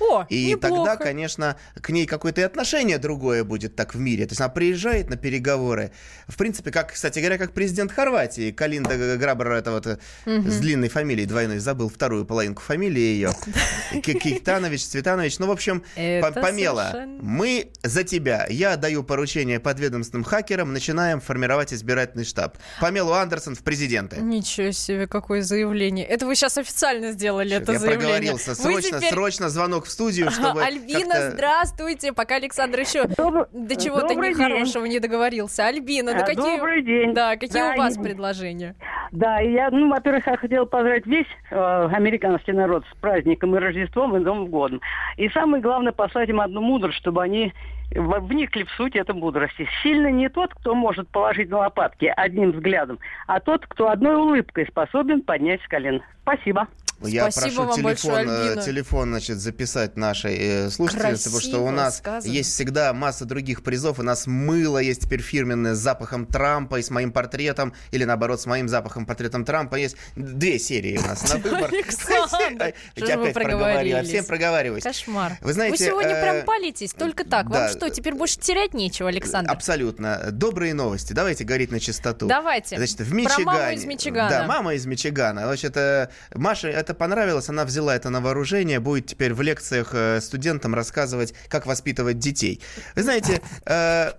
О, 0.00 0.24
И 0.28 0.46
неплохо. 0.52 0.74
тогда, 0.90 0.96
конечно, 0.96 1.56
к 1.80 1.90
ней 1.90 2.06
какое-то 2.06 2.40
и 2.40 2.44
отношение 2.44 2.98
другое 2.98 3.44
будет 3.44 3.76
так 3.76 3.94
в 3.94 3.98
мире. 4.00 4.24
То 4.26 4.32
есть 4.32 4.40
она 4.40 4.48
приезжает 4.48 5.10
на 5.10 5.16
переговоры. 5.16 5.92
В 6.28 6.36
принципе, 6.36 6.70
как, 6.70 6.92
кстати 6.92 7.18
говоря, 7.18 7.38
как 7.38 7.52
президент 7.52 7.92
Хорватии, 7.92 8.50
Калинда 8.50 9.16
Грабер, 9.16 9.52
это 9.52 9.70
вот 9.72 9.86
э, 9.86 9.98
с 10.24 10.58
длинной 10.58 10.88
фамилией 10.88 11.26
двойной, 11.26 11.58
забыл 11.58 11.88
вторую 11.88 12.24
половинку 12.24 12.62
фамилии 12.62 13.00
ее. 13.00 13.30
К- 13.92 14.00
Кейтанович, 14.18 14.84
Цветанович. 14.86 15.38
Ну, 15.38 15.46
в 15.46 15.50
общем, 15.50 15.82
совершенно- 15.94 17.22
мы 17.22 17.70
за 17.82 18.02
тебя. 18.04 18.46
Я 18.48 18.76
даю 18.76 19.02
поручение 19.02 19.60
подведомственным 19.60 20.24
хакерам, 20.24 20.72
начинаем 20.72 21.20
формировать 21.20 21.72
избирательный 21.72 22.24
штаб. 22.24 22.56
Памелу 22.80 23.12
Андерсон 23.12 23.54
в 23.54 23.62
президенты. 23.62 24.16
Ничего 24.20 24.70
себе, 24.72 25.06
какое 25.06 25.42
заявление. 25.42 26.06
Это 26.06 26.26
вы 26.26 26.34
сейчас 26.34 26.58
официально 26.58 27.12
сделали, 27.12 27.56
это 27.56 27.72
Я 27.72 27.78
заявление. 27.78 28.06
проговорился. 28.08 28.50
Вы 28.50 28.56
Срочно, 28.56 28.98
теперь- 28.98 29.12
срочно 29.26 29.48
звонок 29.48 29.86
в 29.86 29.90
студию, 29.90 30.30
чтобы 30.30 30.62
Альбина, 30.62 31.30
здравствуйте. 31.32 32.12
Пока 32.12 32.36
Александр 32.36 32.78
еще 32.80 33.06
Добр- 33.08 33.48
до 33.52 33.74
чего-то 33.74 34.14
нехорошего 34.14 34.84
не 34.84 35.00
договорился. 35.00 35.66
Альбина, 35.66 36.12
ну 36.12 36.20
А, 36.22 36.24
какие... 36.24 36.56
Добрый 36.56 36.82
день. 36.82 37.12
Да, 37.12 37.34
какие 37.34 37.50
Да, 37.60 37.72
у 37.74 37.78
вас 37.78 37.96
и- 37.96 38.02
предложения? 38.02 38.76
Да, 39.10 39.40
и 39.42 39.50
я, 39.52 39.70
ну, 39.70 39.88
во-первых, 39.90 40.26
я 40.28 40.36
хотела 40.36 40.64
поздравить 40.64 41.06
весь 41.06 41.26
э, 41.50 41.88
американский 41.92 42.52
народ 42.52 42.84
с 42.92 42.96
праздником 43.00 43.56
и 43.56 43.58
Рождеством, 43.58 44.16
и 44.16 44.20
Новым 44.20 44.46
годом. 44.46 44.80
И 45.16 45.28
самое 45.30 45.60
главное, 45.60 45.92
послать 45.92 46.28
им 46.28 46.40
одну 46.40 46.60
мудрость, 46.60 46.98
чтобы 46.98 47.22
они 47.22 47.52
вникли 47.90 48.62
в 48.64 48.70
суть 48.76 48.94
этой 48.94 49.14
мудрости. 49.14 49.66
Сильно 49.82 50.08
не 50.10 50.28
тот, 50.28 50.54
кто 50.54 50.74
может 50.74 51.08
положить 51.08 51.50
на 51.50 51.58
лопатки 51.58 52.12
одним 52.16 52.52
взглядом, 52.52 52.98
а 53.26 53.40
тот, 53.40 53.66
кто 53.66 53.90
одной 53.90 54.14
улыбкой 54.16 54.66
способен 54.68 55.22
поднять 55.22 55.60
с 55.62 55.68
колен. 55.68 56.02
Спасибо. 56.22 56.68
Я 57.02 57.30
Спасибо 57.30 57.64
прошу 57.64 57.68
вам 57.68 57.82
большое, 57.82 58.24
телефон, 58.24 58.58
э, 58.58 58.64
телефон, 58.64 59.08
значит, 59.10 59.38
записать 59.38 59.96
нашей 59.96 60.36
э, 60.38 60.70
слушательнице, 60.70 61.24
потому 61.24 61.40
что 61.42 61.58
у 61.58 61.70
нас 61.70 61.98
сказано. 61.98 62.32
есть 62.32 62.52
всегда 62.52 62.92
масса 62.94 63.26
других 63.26 63.62
призов. 63.62 63.98
У 63.98 64.02
нас 64.02 64.26
мыло 64.26 64.78
есть 64.78 65.02
теперь 65.02 65.20
фирменное 65.20 65.74
с 65.74 65.78
запахом 65.78 66.24
Трампа 66.24 66.78
и 66.78 66.82
с 66.82 66.90
моим 66.90 67.12
портретом, 67.12 67.74
или 67.90 68.04
наоборот, 68.04 68.40
с 68.40 68.46
моим 68.46 68.68
запахом 68.68 69.04
портретом 69.04 69.44
Трампа. 69.44 69.76
Есть 69.76 69.96
две 70.16 70.58
серии 70.58 70.96
у 70.96 71.02
нас 71.02 71.28
на 71.28 71.38
выбор. 71.38 71.70
Александр, 71.70 72.74
я 72.96 73.16
вы 73.16 73.22
опять 73.24 73.34
проговорил, 73.34 73.58
проговорились? 73.58 74.08
всем 74.08 74.24
проговариваюсь. 74.24 74.82
Кошмар. 74.82 75.32
Вы 75.42 75.52
знаете, 75.52 75.84
сегодня 75.84 76.12
э, 76.12 76.22
прям 76.22 76.46
палитесь 76.46 76.92
только 76.92 77.24
так. 77.24 77.50
Вам 77.50 77.68
что, 77.68 77.90
теперь 77.90 78.14
больше 78.14 78.38
терять 78.38 78.72
нечего, 78.72 79.10
Александр? 79.10 79.50
Абсолютно. 79.50 80.28
Добрые 80.30 80.72
новости. 80.72 81.12
Давайте 81.12 81.44
говорить 81.44 81.70
на 81.70 81.78
чистоту. 81.78 82.26
Давайте. 82.26 82.76
Значит, 82.76 83.00
в 83.00 83.08
Про 83.08 83.16
Мичигане. 83.16 83.44
маму 83.44 83.72
из 83.72 83.84
Мичигана. 83.84 84.30
Да, 84.30 84.46
мама 84.46 84.74
из 84.74 84.86
Мичигана. 84.86 85.42
Значит, 85.46 85.76
э, 85.76 86.08
Маше 86.34 86.68
это 86.86 86.94
понравилось, 86.94 87.48
она 87.48 87.64
взяла 87.64 87.96
это 87.96 88.10
на 88.10 88.20
вооружение, 88.20 88.78
будет 88.78 89.06
теперь 89.06 89.34
в 89.34 89.42
лекциях 89.42 89.90
э, 89.92 90.20
студентам 90.20 90.74
рассказывать, 90.74 91.34
как 91.48 91.66
воспитывать 91.66 92.20
детей. 92.20 92.62
Вы 92.94 93.02
знаете, 93.02 93.42
э, 93.64 94.12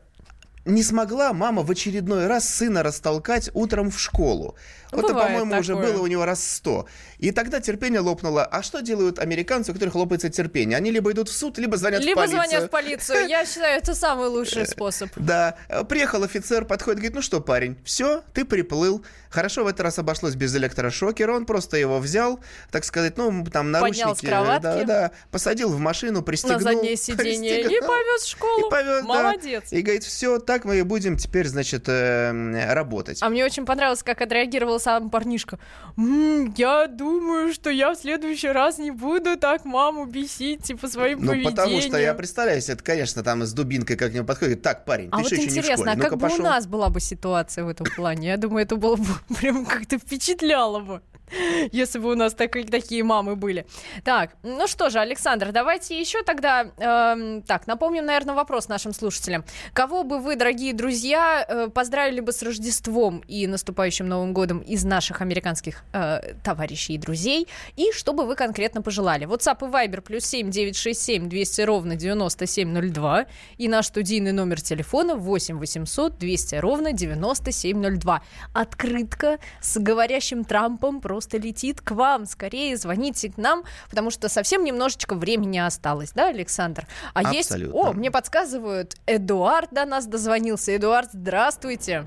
не 0.65 0.84
смогла 0.84 1.32
мама 1.32 1.63
в 1.63 1.71
очередной 1.71 2.27
раз 2.27 2.47
сына 2.49 2.84
растолкать 2.84 3.49
утром 3.53 3.89
в 3.89 3.99
школу. 3.99 4.58
Вот 4.91 5.06
это, 5.06 5.13
по-моему, 5.13 5.58
уже 5.58 5.73
такое. 5.73 5.93
было 5.93 6.04
у 6.04 6.08
него 6.08 6.26
раз 6.26 6.43
сто. 6.43 6.88
И 7.17 7.32
тогда 7.32 7.60
терпение 7.60 8.00
лопнуло. 8.00 8.45
А 8.45 8.62
что 8.62 8.82
делают 8.82 9.19
американцы, 9.19 9.71
у 9.71 9.73
которых 9.73 9.95
лопается 9.95 10.30
терпение? 10.30 10.78
Они 10.78 10.91
либо 10.91 11.12
идут 11.12 11.30
в 11.30 11.36
суд, 11.36 11.58
либо 11.58 11.78
звонят 11.78 12.02
Либо 12.02 12.19
в 12.19 12.23
полицию. 12.23 12.43
звонят 12.43 12.63
в 12.65 12.69
полицию. 12.69 13.28
Я 13.28 13.45
считаю, 13.45 13.78
это 13.78 13.95
самый 13.95 14.28
лучший 14.28 14.65
способ. 14.67 15.10
Да, 15.15 15.58
э, 15.67 15.84
приехал 15.84 16.23
офицер, 16.23 16.65
подходит, 16.65 17.00
говорит, 17.00 17.15
ну 17.15 17.21
что, 17.21 17.41
парень, 17.41 17.78
все, 17.84 18.23
ты 18.34 18.45
приплыл. 18.45 19.04
Хорошо, 19.30 19.63
в 19.63 19.67
этот 19.67 19.82
раз 19.82 20.00
обошлось 20.00 20.36
без 20.36 20.56
электрошокера, 20.56 21.34
он 21.34 21.45
просто 21.45 21.78
его 21.78 22.00
взял, 22.00 22.39
так 22.71 22.86
сказать, 22.86 23.17
ну, 23.17 23.45
там 23.52 23.71
наручники. 23.71 24.04
Поднял 24.04 24.15
с 24.15 24.21
кроватки. 24.21 24.62
Да, 24.63 24.84
да, 24.84 25.12
посадил 25.32 25.69
в 25.69 25.80
машину, 25.80 26.21
пристегнул. 26.21 26.60
На 26.60 26.63
заднее 26.63 26.95
сиденье. 26.95 27.62
И 27.62 27.80
повез 27.82 28.21
в 28.21 28.30
школу. 28.30 28.67
И 28.67 28.69
повез, 28.69 29.02
да. 29.02 29.08
Молодец. 29.08 29.63
И 29.71 29.82
говорит, 29.82 30.04
все, 30.04 30.39
так 30.39 30.65
мы 30.65 30.80
и 30.80 30.82
будем 30.84 31.17
теперь, 31.17 31.47
значит, 31.47 31.86
э, 31.88 32.73
работать. 32.73 33.21
А 33.21 33.30
мне 33.30 33.43
очень 33.43 33.65
понравилось, 33.65 34.04
как 34.04 34.21
отреагировал 34.21 34.76
сам 34.79 35.09
парнишка. 35.09 35.59
«М, 35.97 36.53
я 36.57 36.87
думаю, 36.87 37.53
что 37.53 37.69
я 37.69 37.91
в 37.93 37.95
следующий 37.97 38.49
раз 38.49 38.77
не 38.77 38.91
буду 38.91 39.37
так 39.37 39.65
маму 39.65 40.05
бесить, 40.05 40.63
типа, 40.63 40.87
своим 40.87 41.19
Ну, 41.21 41.27
поведением. 41.27 41.55
потому 41.55 41.81
что 41.81 41.97
я 41.97 42.13
представляю 42.13 42.61
себе, 42.61 42.73
это, 42.75 42.83
конечно, 42.83 43.23
там 43.23 43.43
с 43.45 43.53
дубинкой 43.53 43.95
как-нибудь 43.97 44.27
подходит. 44.27 44.61
Так, 44.61 44.85
парень, 44.85 45.09
А 45.11 45.17
ты 45.17 45.23
вот 45.23 45.31
еще 45.31 45.41
не 45.41 45.47
в 45.47 45.51
интересно, 45.51 45.75
школе? 45.75 45.91
а 45.91 45.95
Ну-ка, 45.95 46.09
как 46.09 46.19
бы 46.19 46.25
у 46.25 46.29
пошел. 46.29 46.43
нас 46.45 46.67
была 46.67 46.89
бы 46.89 46.99
ситуация 46.99 47.63
в 47.63 47.69
этом 47.69 47.87
плане? 47.95 48.27
Я 48.29 48.37
думаю, 48.37 48.63
это 48.63 48.75
было 48.75 48.95
бы 48.95 49.05
прям 49.39 49.65
как-то 49.65 49.97
впечатляло 49.97 50.79
бы. 50.79 51.01
Если 51.71 51.99
бы 51.99 52.11
у 52.11 52.15
нас 52.15 52.33
так- 52.33 52.57
такие 52.69 53.03
мамы 53.03 53.35
были. 53.35 53.65
Так, 54.03 54.35
ну 54.43 54.67
что 54.67 54.89
же, 54.89 54.99
Александр, 54.99 55.51
давайте 55.51 55.99
еще 55.99 56.23
тогда... 56.23 56.71
эм, 56.77 57.41
так, 57.41 57.67
напомним, 57.67 58.05
наверное, 58.05 58.35
вопрос 58.35 58.67
нашим 58.67 58.93
слушателям. 58.93 59.43
Кого 59.73 60.03
бы 60.03 60.19
вы, 60.19 60.35
дорогие 60.35 60.73
друзья, 60.73 61.45
э, 61.47 61.67
поздравили 61.69 62.21
бы 62.21 62.31
с 62.31 62.41
Рождеством 62.41 63.23
и 63.27 63.47
наступающим 63.47 64.07
Новым 64.07 64.33
годом 64.33 64.59
из 64.59 64.85
наших 64.85 65.21
американских 65.21 65.83
э, 65.93 66.33
товарищей 66.43 66.93
и 66.93 66.97
друзей? 66.97 67.47
И 67.75 67.91
что 67.91 68.13
бы 68.13 68.25
вы 68.25 68.35
конкретно 68.35 68.81
пожелали? 68.81 69.27
WhatsApp 69.27 69.67
и 69.67 69.71
Viber 69.71 70.01
плюс 70.01 70.25
7 70.25 70.49
967 70.49 71.29
200 71.29 71.61
ровно 71.61 71.95
9702 71.95 73.25
и 73.57 73.67
наш 73.67 73.87
студийный 73.87 74.31
номер 74.31 74.61
телефона 74.61 75.15
8 75.15 75.59
800 75.59 76.17
200 76.17 76.55
ровно 76.55 76.93
9702. 76.93 78.21
Открытка 78.53 79.39
с 79.61 79.77
говорящим 79.77 80.43
Трампом 80.43 81.01
просто 81.17 81.39
летит 81.39 81.82
к 81.82 81.91
вам. 81.91 82.25
Скорее 82.25 82.77
звоните 82.77 83.32
к 83.32 83.38
нам, 83.38 83.63
потому 83.89 84.12
что 84.12 84.30
совсем 84.30 84.63
немножечко 84.63 85.15
времени 85.15 85.58
осталось, 85.58 86.12
да, 86.12 86.27
Александр? 86.27 86.84
А 87.15 87.34
есть... 87.34 87.51
Абсолютно. 87.51 87.89
О, 87.89 87.93
мне 87.93 88.12
подсказывают, 88.12 88.93
Эдуард 89.08 89.71
до 89.71 89.86
нас 89.86 90.06
дозвонился. 90.06 90.75
Эдуард, 90.75 91.10
здравствуйте. 91.13 92.06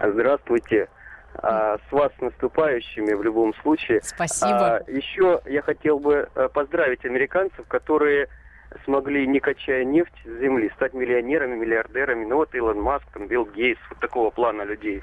Здравствуйте. 0.00 0.88
А, 1.34 1.78
с 1.78 1.92
вас 1.92 2.12
с 2.16 2.20
наступающими 2.20 3.12
в 3.14 3.24
любом 3.24 3.52
случае. 3.56 4.00
Спасибо. 4.04 4.76
А, 4.76 4.84
еще 4.86 5.40
я 5.46 5.60
хотел 5.62 5.98
бы 5.98 6.28
э, 6.32 6.48
поздравить 6.54 7.04
американцев, 7.04 7.66
которые 7.66 8.28
смогли, 8.84 9.26
не 9.26 9.40
качая 9.40 9.84
нефть 9.84 10.14
с 10.24 10.40
земли, 10.40 10.70
стать 10.76 10.94
миллионерами, 10.94 11.56
миллиардерами. 11.56 12.24
Ну 12.24 12.36
вот 12.36 12.54
Илон 12.54 12.80
Маск, 12.80 13.04
там, 13.12 13.26
Билл 13.26 13.46
Гейтс, 13.46 13.80
вот 13.90 13.98
такого 14.00 14.30
плана 14.30 14.62
людей. 14.62 15.02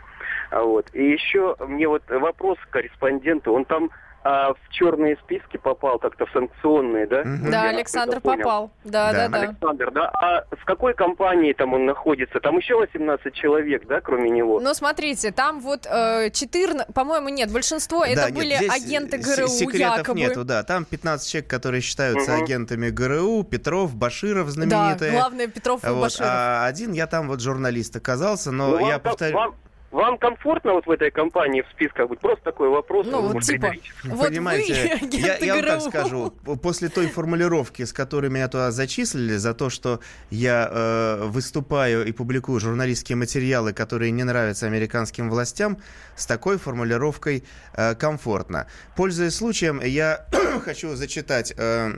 А 0.50 0.64
вот. 0.64 0.88
И 0.94 1.04
еще 1.04 1.56
мне 1.60 1.88
вот 1.88 2.04
вопрос 2.10 2.58
корреспонденту. 2.70 3.54
Он 3.54 3.66
там 3.66 3.90
а, 4.24 4.54
в 4.54 4.70
черные 4.70 5.18
списки 5.24 5.58
попал 5.58 5.98
как-то, 6.00 6.26
в 6.26 6.32
санкционные, 6.32 7.08
да? 7.08 7.24
Вот 7.26 7.50
да, 7.52 7.64
я 7.66 7.70
Александр 7.70 8.22
попал. 8.22 8.72
Да, 8.84 9.12
да, 9.12 9.28
Да. 9.28 9.30
да. 9.30 9.40
Александр, 9.50 9.92
да? 9.92 10.10
А 10.14 10.46
в 10.56 10.64
какой 10.66 10.94
компании 10.94 11.54
там 11.54 11.74
он 11.74 11.86
находится? 11.86 12.40
Там 12.40 12.58
еще 12.58 12.76
18 12.76 13.34
человек, 13.34 13.88
да, 13.88 14.00
кроме 14.02 14.30
него? 14.30 14.60
Ну, 14.60 14.74
смотрите, 14.74 15.32
там 15.32 15.60
вот 15.60 15.88
э, 15.90 16.30
14, 16.32 16.94
по-моему, 16.94 17.30
нет, 17.30 17.52
большинство 17.52 18.06
это 18.06 18.16
Да, 18.22 18.30
нет, 18.30 18.36
были 18.36 18.54
агенты 18.54 19.22
с- 19.22 19.26
ГРУ 19.38 19.48
секретов 19.48 19.98
якобы. 20.00 20.20
нету, 20.20 20.44
да. 20.44 20.64
Там 20.64 20.86
15 20.86 21.30
человек, 21.32 21.50
которые 21.50 21.82
считаются 21.82 22.32
Мгм. 22.34 22.44
агентами 22.44 22.90
ГРУ, 22.90 23.44
Петров, 23.44 23.96
Баширов 23.96 24.46
Да, 24.46 24.52
знаменитые. 24.52 25.12
главное 25.12 25.48
Петров 25.48 25.84
и 25.84 25.88
Вот, 25.88 26.02
Баширов. 26.02 26.30
а 26.32 26.66
один 26.66 26.92
я 26.92 27.08
там 27.08 27.28
вот 27.28 27.42
журналист 27.42 27.96
оказался, 27.96 28.52
но 28.52 28.78
Ну, 28.78 28.88
я 28.88 29.00
повторю... 29.00 29.36
вам, 29.36 29.56
вам 29.92 30.18
комфортно 30.18 30.74
вот 30.74 30.86
в 30.86 30.92
этой 30.92 31.12
компании 31.12 31.62
в 31.62 31.70
списках 31.72 32.10
быть? 32.10 32.20
Просто 32.20 32.44
такой 32.44 32.70
вопрос. 32.70 33.08
Ну, 33.10 33.22
вот 33.22 33.44
типа, 33.44 33.74
вот 34.06 34.28
Понимаете, 34.28 34.98
вы 35.02 35.08
я, 35.18 35.38
я 35.38 35.56
вам 35.56 35.64
так 35.64 35.82
скажу, 35.82 36.32
после 36.62 36.90
той 36.90 37.08
формулировки, 37.08 37.84
с 37.84 37.94
которой 37.94 38.30
меня 38.30 38.48
туда 38.48 38.72
зачислили, 38.72 39.36
за 39.36 39.54
то, 39.54 39.70
что 39.70 40.00
я 40.30 40.70
э, 40.72 41.26
выступаю 41.26 42.06
и 42.06 42.12
публикую 42.12 42.60
журналистские 42.60 43.16
материалы, 43.18 43.74
которые 43.74 44.12
не 44.12 44.24
нравятся 44.24 44.66
американским 44.66 45.30
властям, 45.30 45.78
с 46.16 46.26
такой 46.26 46.58
формулировкой 46.58 47.44
э, 47.74 47.96
комфортно. 47.96 48.68
Пользуясь 48.96 49.36
случаем, 49.36 49.82
я 49.84 50.26
хочу 50.64 50.96
зачитать... 50.96 51.54
э, 51.58 51.98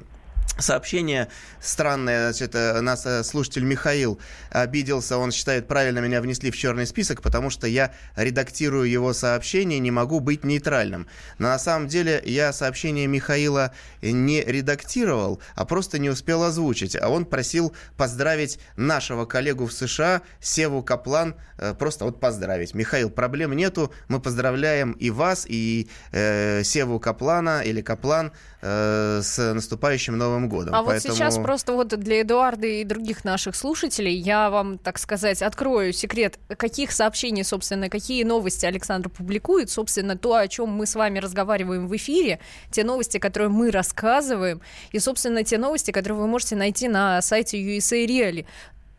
Сообщение 0.60 1.30
странное, 1.60 2.32
значит, 2.32 2.54
э, 2.54 2.80
нас 2.80 3.08
э, 3.08 3.24
слушатель 3.24 3.64
Михаил 3.64 4.20
обиделся, 4.52 5.18
он 5.18 5.32
считает, 5.32 5.68
правильно 5.68 5.98
меня 5.98 6.22
внесли 6.22 6.52
в 6.52 6.56
черный 6.56 6.86
список, 6.86 7.24
потому 7.24 7.50
что 7.50 7.66
я 7.66 7.92
редактирую 8.16 8.88
его 8.88 9.14
сообщение, 9.14 9.80
не 9.80 9.90
могу 9.90 10.20
быть 10.20 10.44
нейтральным. 10.44 11.08
Но 11.40 11.48
на 11.48 11.58
самом 11.58 11.88
деле 11.88 12.22
я 12.24 12.54
сообщение 12.54 13.08
Михаила 13.08 13.74
не 14.04 14.42
редактировал, 14.42 15.42
а 15.56 15.66
просто 15.66 15.98
не 15.98 16.12
успел 16.12 16.44
озвучить. 16.44 16.96
А 16.96 17.10
он 17.10 17.26
просил 17.26 17.74
поздравить 17.98 18.60
нашего 18.78 19.26
коллегу 19.26 19.66
в 19.66 19.74
США, 19.74 20.22
Севу 20.40 20.84
Каплан, 20.84 21.36
э, 21.58 21.74
просто 21.74 22.06
вот 22.06 22.20
поздравить. 22.20 22.76
Михаил, 22.76 23.10
проблем 23.10 23.54
нету, 23.54 23.92
мы 24.08 24.20
поздравляем 24.20 24.92
и 24.92 25.10
вас, 25.10 25.48
и 25.50 25.90
э, 26.12 26.62
Севу 26.64 27.00
Каплана 27.00 27.62
или 27.62 27.82
Каплан 27.82 28.34
э, 28.62 29.22
с 29.24 29.54
наступающим 29.54 30.16
Новым 30.16 30.33
годом. 30.42 30.76
А 30.76 30.82
вот 30.82 30.92
Поэтому- 30.92 31.16
сейчас 31.16 31.38
просто 31.38 31.74
вот 31.74 31.88
для 31.88 32.22
Эдуарда 32.22 32.68
и 32.68 32.84
других 32.84 33.24
наших 33.24 33.56
слушателей 33.56 34.14
я 34.14 34.50
вам, 34.50 34.78
так 34.78 35.00
сказать, 35.00 35.42
открою 35.42 35.94
секрет, 35.94 36.40
каких 36.58 36.92
сообщений, 36.92 37.44
собственно, 37.44 37.90
какие 37.90 38.24
новости 38.24 38.66
Александр 38.66 39.10
публикует, 39.10 39.70
собственно, 39.70 40.18
то, 40.18 40.36
о 40.36 40.48
чем 40.48 40.70
мы 40.70 40.86
с 40.86 40.96
вами 40.96 41.20
разговариваем 41.20 41.88
в 41.88 41.96
эфире, 41.96 42.40
те 42.72 42.84
новости, 42.84 43.18
которые 43.18 43.50
мы 43.50 43.72
рассказываем, 43.72 44.62
и, 44.92 45.00
собственно, 45.00 45.44
те 45.44 45.58
новости, 45.58 45.92
которые 45.92 46.20
вы 46.20 46.28
можете 46.28 46.56
найти 46.56 46.88
на 46.88 47.22
сайте 47.22 47.58
USA 47.58 48.06
Reali. 48.06 48.46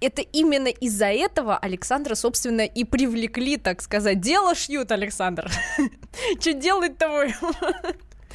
Это 0.00 0.20
именно 0.20 0.68
из-за 0.68 1.06
этого 1.06 1.56
Александра, 1.56 2.14
собственно, 2.14 2.62
и 2.62 2.84
привлекли, 2.84 3.56
так 3.56 3.80
сказать. 3.80 4.20
Дело 4.20 4.54
шьют, 4.54 4.92
Александр. 4.92 5.50
Что 6.40 6.52
делать-то 6.52 7.08
вы? 7.08 7.34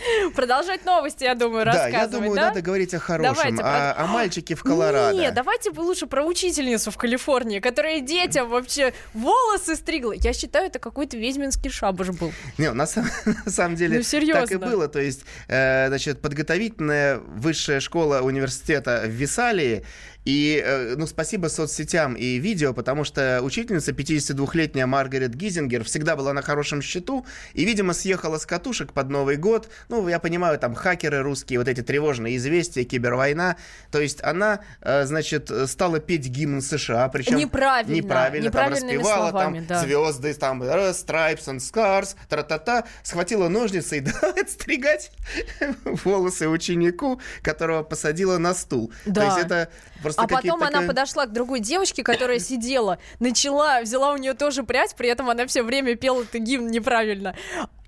Продолжать 0.36 0.86
новости, 0.86 1.24
я 1.24 1.36
думаю, 1.36 1.66
Да, 1.66 1.72
рассказывать, 1.72 2.02
я 2.02 2.08
думаю, 2.08 2.36
да? 2.36 2.42
надо 2.50 2.62
говорить 2.62 2.94
о 2.94 3.00
хорошем, 3.00 3.34
Давайте 3.36 3.62
о, 3.62 3.94
про- 3.94 4.04
о 4.04 4.08
мальчике 4.08 4.56
в 4.56 4.64
Колорадо. 4.64 5.18
Нет, 5.20 5.34
давайте 5.34 5.72
лучше 5.72 6.08
про 6.08 6.24
учительницу 6.24 6.92
в 6.92 6.98
Калифорнии, 6.98 7.60
которая 7.60 8.00
детям 8.02 8.50
вообще 8.50 8.94
волосы 9.14 9.76
стригла. 9.76 10.14
Я 10.14 10.34
считаю, 10.34 10.68
это 10.68 10.80
какой-то 10.80 11.18
ведьминский 11.18 11.70
шабаш 11.70 12.10
был. 12.10 12.32
Не, 12.58 12.72
на, 12.72 12.86
сам- 12.86 13.10
на 13.46 13.52
самом 13.52 13.76
деле 13.76 13.98
Ну, 13.98 14.04
серьезно. 14.04 14.42
так 14.42 14.52
и 14.52 14.58
было. 14.58 14.88
То 14.88 15.00
есть, 15.02 15.24
э, 15.48 15.88
значит, 15.88 16.22
подготовительная 16.22 17.18
высшая 17.18 17.80
школа 17.80 18.22
университета 18.22 19.04
в 19.06 19.10
Висалии. 19.10 19.86
И, 20.30 20.62
э, 20.64 20.94
ну, 20.96 21.08
спасибо 21.08 21.48
соцсетям 21.48 22.14
и 22.14 22.38
видео, 22.38 22.72
потому 22.72 23.04
что 23.04 23.40
учительница, 23.42 23.94
52-летняя 23.94 24.86
Маргарет 24.86 25.34
Гизингер, 25.34 25.84
всегда 25.84 26.16
была 26.16 26.34
на 26.34 26.44
хорошем 26.44 26.84
счету 26.84 27.26
и, 27.56 27.66
видимо, 27.66 27.94
съехала 27.94 28.38
с 28.38 28.46
катушек 28.46 28.94
под 28.94 29.10
Новый 29.10 29.38
год. 29.38 29.70
Ну, 29.90 30.08
я 30.08 30.20
понимаю, 30.20 30.60
там 30.60 30.76
хакеры 30.76 31.24
русские, 31.24 31.58
вот 31.58 31.68
эти 31.68 31.82
тревожные 31.82 32.38
известия, 32.38 32.84
кибервойна. 32.84 33.56
То 33.90 34.00
есть 34.00 34.24
она, 34.24 34.60
э, 34.82 35.06
значит, 35.06 35.52
стала 35.66 36.00
петь 36.00 36.28
гимн 36.28 36.62
США, 36.62 37.10
причем 37.10 37.36
Неправильно, 37.36 37.96
неправильно 37.96 38.52
там 38.52 38.66
неправильными 38.70 38.98
распевала, 38.98 39.30
словами, 39.32 39.58
там 39.62 39.66
да. 39.66 39.82
звезды, 39.82 40.34
там 40.36 40.62
Stripes 40.62 41.48
and 41.48 41.58
Scars, 41.58 42.16
тра-та-та, 42.30 42.84
схватила 43.02 43.48
ножницы 43.48 43.98
и 43.98 44.00
дала 44.02 44.34
отстригать 44.40 45.12
волосы 46.04 46.48
ученику, 46.50 47.20
которого 47.42 47.82
посадила 47.82 48.38
на 48.38 48.54
стул. 48.54 48.94
Да. 49.08 49.22
То 49.22 49.26
есть 49.26 49.48
это 49.48 49.70
просто 50.04 50.19
А 50.20 50.28
потом 50.28 50.38
какие-то 50.38 50.58
она 50.58 50.68
такая- 50.72 50.88
подошла 50.88 51.26
к 51.26 51.34
другой 51.34 51.60
девочке, 51.60 52.04
которая 52.04 52.40
сидела, 52.40 52.98
начала, 53.20 53.82
взяла 53.82 54.12
у 54.14 54.18
нее 54.18 54.34
тоже 54.34 54.64
прядь, 54.64 54.96
при 54.96 55.10
этом 55.10 55.30
она 55.30 55.46
все 55.48 55.64
время 55.64 55.96
пела 55.96 56.22
этот 56.24 56.42
гимн 56.42 56.68
неправильно. 56.68 57.36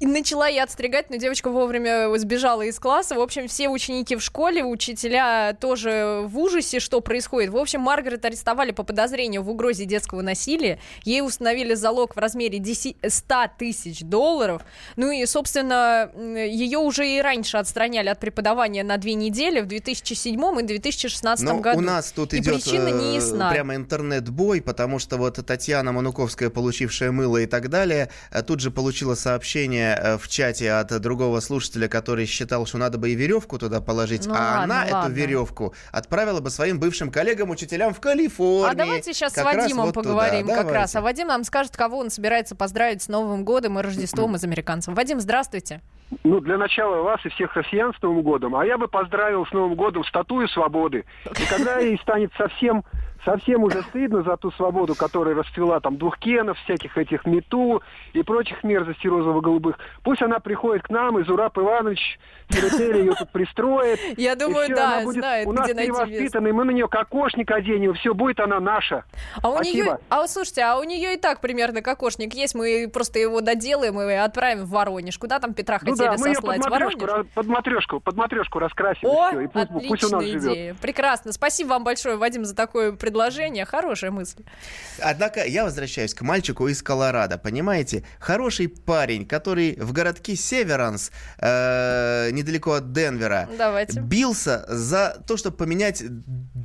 И 0.02 0.08
начала 0.08 0.48
ей 0.48 0.64
отстригать, 0.64 1.12
но 1.12 1.18
девочка 1.18 1.52
вовремя 1.52 2.12
сбежала 2.18 2.64
из 2.64 2.80
класса. 2.80 3.14
В 3.14 3.22
общем, 3.22 3.48
все 3.48 3.70
ученики 3.70 4.16
в 4.16 4.22
школе, 4.24 4.64
учителя 4.64 5.54
тоже 5.54 6.22
в 6.26 6.40
ужасе, 6.40 6.80
что 6.80 7.02
происходит. 7.02 7.52
В 7.52 7.58
общем, 7.58 7.82
Маргарет 7.82 8.26
арестовали 8.26 8.72
по 8.72 8.82
подозрению 8.82 9.44
в 9.44 9.50
угрозе 9.52 9.86
детского 9.86 10.24
насилия. 10.24 10.80
Ей 11.04 11.22
установили 11.22 11.76
залог 11.76 12.16
в 12.16 12.18
размере 12.18 12.58
10 12.58 12.98
100 13.08 13.36
тысяч 13.60 14.02
долларов. 14.02 14.64
Ну 14.96 15.12
и, 15.12 15.24
собственно, 15.28 16.10
ее 16.18 16.80
уже 16.80 17.08
и 17.08 17.22
раньше 17.22 17.58
отстраняли 17.58 18.10
от 18.10 18.20
преподавания 18.20 18.84
на 18.84 18.98
две 18.98 19.14
недели 19.14 19.62
в 19.62 19.68
2007 19.68 20.62
и 20.62 20.64
2016 20.64 21.46
Но 21.46 21.60
году. 21.60 21.78
у 21.78 21.82
нас 21.82 22.12
тут 22.12 22.34
И 22.34 22.40
идет 22.40 22.56
причина 22.56 22.88
не 22.88 23.12
э, 23.12 23.16
ясна. 23.18 23.52
прямо 23.52 23.76
интернет-бой, 23.76 24.64
потому 24.64 24.98
что 24.98 25.18
вот 25.18 25.36
Татьяна 25.46 25.92
Мануковская, 25.92 26.50
получившая 26.50 27.12
мыло 27.12 27.38
и 27.38 27.46
так 27.46 27.70
далее, 27.70 28.10
э, 28.32 28.42
тут 28.42 28.62
же 28.62 28.72
получила 28.72 29.14
сообщение 29.14 29.91
э, 29.96 30.18
в 30.18 30.28
чате 30.28 30.72
от 30.72 31.00
другого 31.02 31.40
слушателя, 31.40 31.88
который 31.88 32.26
считал, 32.26 32.66
что 32.66 32.78
надо 32.78 32.98
бы 32.98 33.10
и 33.10 33.16
веревку 33.16 33.58
туда 33.58 33.82
положить, 33.82 34.26
Ну 34.28 34.34
а 34.34 34.38
ладно, 34.38 34.64
она 34.64 34.86
эту 34.86 34.96
ладно. 34.96 35.14
веревку 35.14 35.74
отправила 35.92 36.40
бы 36.42 36.50
своим 36.50 36.80
бывшим 36.80 37.12
коллегам-учителям 37.12 37.94
в 37.94 38.00
Калифорнии. 38.00 38.72
А 38.72 38.76
давайте 38.76 39.14
сейчас 39.14 39.34
с 39.34 39.36
Как 39.36 39.46
Вадимом 39.46 39.86
вот 39.88 39.94
туда. 39.94 40.10
поговорим 40.10 40.48
как 40.48 40.56
Давайте. 40.58 40.74
раз. 40.74 40.96
А 40.96 41.02
Вадим 41.02 41.28
нам 41.28 41.44
скажет, 41.44 41.76
кого 41.76 41.98
он 42.00 42.10
собирается 42.10 42.56
поздравить 42.56 43.02
с 43.02 43.08
Новым 43.08 43.44
годом 43.44 43.80
и 43.80 43.82
Рождеством 43.82 44.36
из 44.36 44.44
американцев. 44.44 44.94
Вадим, 44.96 45.20
здравствуйте. 45.20 45.82
Ну, 46.26 46.42
для 46.42 46.58
начала 46.58 47.02
вас 47.04 47.26
и 47.26 47.30
всех 47.30 47.56
россиян 47.56 47.94
с 47.98 48.02
Новым 48.02 48.22
годом. 48.22 48.56
А 48.56 48.66
я 48.66 48.78
бы 48.78 48.88
поздравил 48.90 49.46
с 49.46 49.52
Новым 49.54 49.76
годом 49.76 50.04
статую 50.04 50.48
свободы. 50.50 51.06
И 51.40 51.46
когда 51.50 51.80
ей 51.80 51.98
станет 52.00 52.32
совсем 52.38 52.84
совсем 53.26 53.64
уже 53.64 53.82
стыдно 53.84 54.24
за 54.24 54.38
ту 54.38 54.52
свободу, 54.52 54.96
которая 54.96 55.36
расцвела 55.36 55.80
там 55.80 55.98
двухкенов, 55.98 56.58
всяких 56.60 56.98
этих 56.98 57.26
мету 57.26 57.82
и 58.14 58.24
прочих 58.24 58.64
мерзостей 58.64 59.10
розово-голубых. 59.10 59.78
Пусть 60.04 60.22
она 60.22 60.40
приходит 60.40 60.84
к 60.84 60.90
нам, 60.90 61.20
и 61.20 61.24
Зураб 61.24 61.58
Иванович 61.58 62.20
Филатель 62.50 62.98
ее 62.98 63.14
тут 63.14 63.32
пристроит. 63.32 64.00
Я 64.18 64.36
думаю, 64.36 64.66
всё, 64.66 64.76
да, 64.76 65.02
будет 65.04 65.20
знает, 65.20 65.48
у 65.48 65.54
нас 65.54 65.70
где 65.70 65.82
перевоспитанной, 65.82 66.52
мы 66.52 66.66
на 66.66 66.72
нее 66.72 66.88
кокошник 66.88 67.50
оденем, 67.52 67.94
все, 67.94 68.14
будет 68.14 68.40
она 68.40 68.60
наша. 68.60 69.06
А 69.42 69.50
у 69.50 69.56
Спасибо. 69.56 69.84
нее, 69.86 70.00
а 70.10 70.28
слушайте, 70.28 70.62
а 70.62 70.78
у 70.78 70.84
нее 70.84 71.14
и 71.14 71.18
так 71.18 71.40
примерно 71.42 71.82
кокошник 71.82 72.34
есть, 72.34 72.56
мы 72.56 72.90
просто 72.92 73.20
его 73.20 73.42
доделаем 73.42 74.00
и 74.02 74.14
отправим 74.14 74.66
в 74.66 74.70
Воронеж. 74.70 75.18
Куда 75.18 75.40
там 75.40 75.54
Петра 75.54 75.80
Ну 75.82 75.92
хотели 75.92 76.08
да, 76.08 76.12
мы 76.18 76.18
под 76.18 76.36
сослать? 76.36 76.62
В 76.66 76.70
матрешку, 76.70 77.02
Воронеж? 77.02 77.28
под 77.34 77.48
матрешку, 77.48 78.00
под 78.00 78.16
матрешку 78.16 78.60
раскрасим. 78.60 79.08
О, 79.08 79.30
всё, 79.30 79.42
и 79.42 79.48
пусть, 79.48 79.68
пусть 79.88 80.04
у 80.04 80.10
нас 80.10 80.14
отличная 80.22 80.40
живет. 80.42 80.54
идея. 80.54 80.76
Прекрасно. 80.82 81.32
Спасибо 81.32 81.70
вам 81.70 81.84
большое, 81.84 82.18
Вадим, 82.18 82.46
за 82.46 82.56
такое 82.56 82.92
предложение. 82.92 83.11
Хорошая 83.66 84.12
мысль. 84.12 84.44
Однако 85.00 85.46
я 85.46 85.64
возвращаюсь 85.64 86.14
к 86.14 86.22
мальчику 86.22 86.68
из 86.68 86.82
Колорадо, 86.82 87.38
понимаете? 87.38 88.04
Хороший 88.20 88.68
парень, 88.68 89.26
который 89.26 89.76
в 89.80 89.92
городке 89.94 90.36
Северанс, 90.36 91.12
э, 91.38 92.30
недалеко 92.32 92.74
от 92.74 92.94
Денвера, 92.94 93.50
Давайте. 93.58 94.00
бился 94.00 94.66
за 94.68 95.22
то, 95.28 95.38
чтобы 95.38 95.58
поменять 95.58 96.04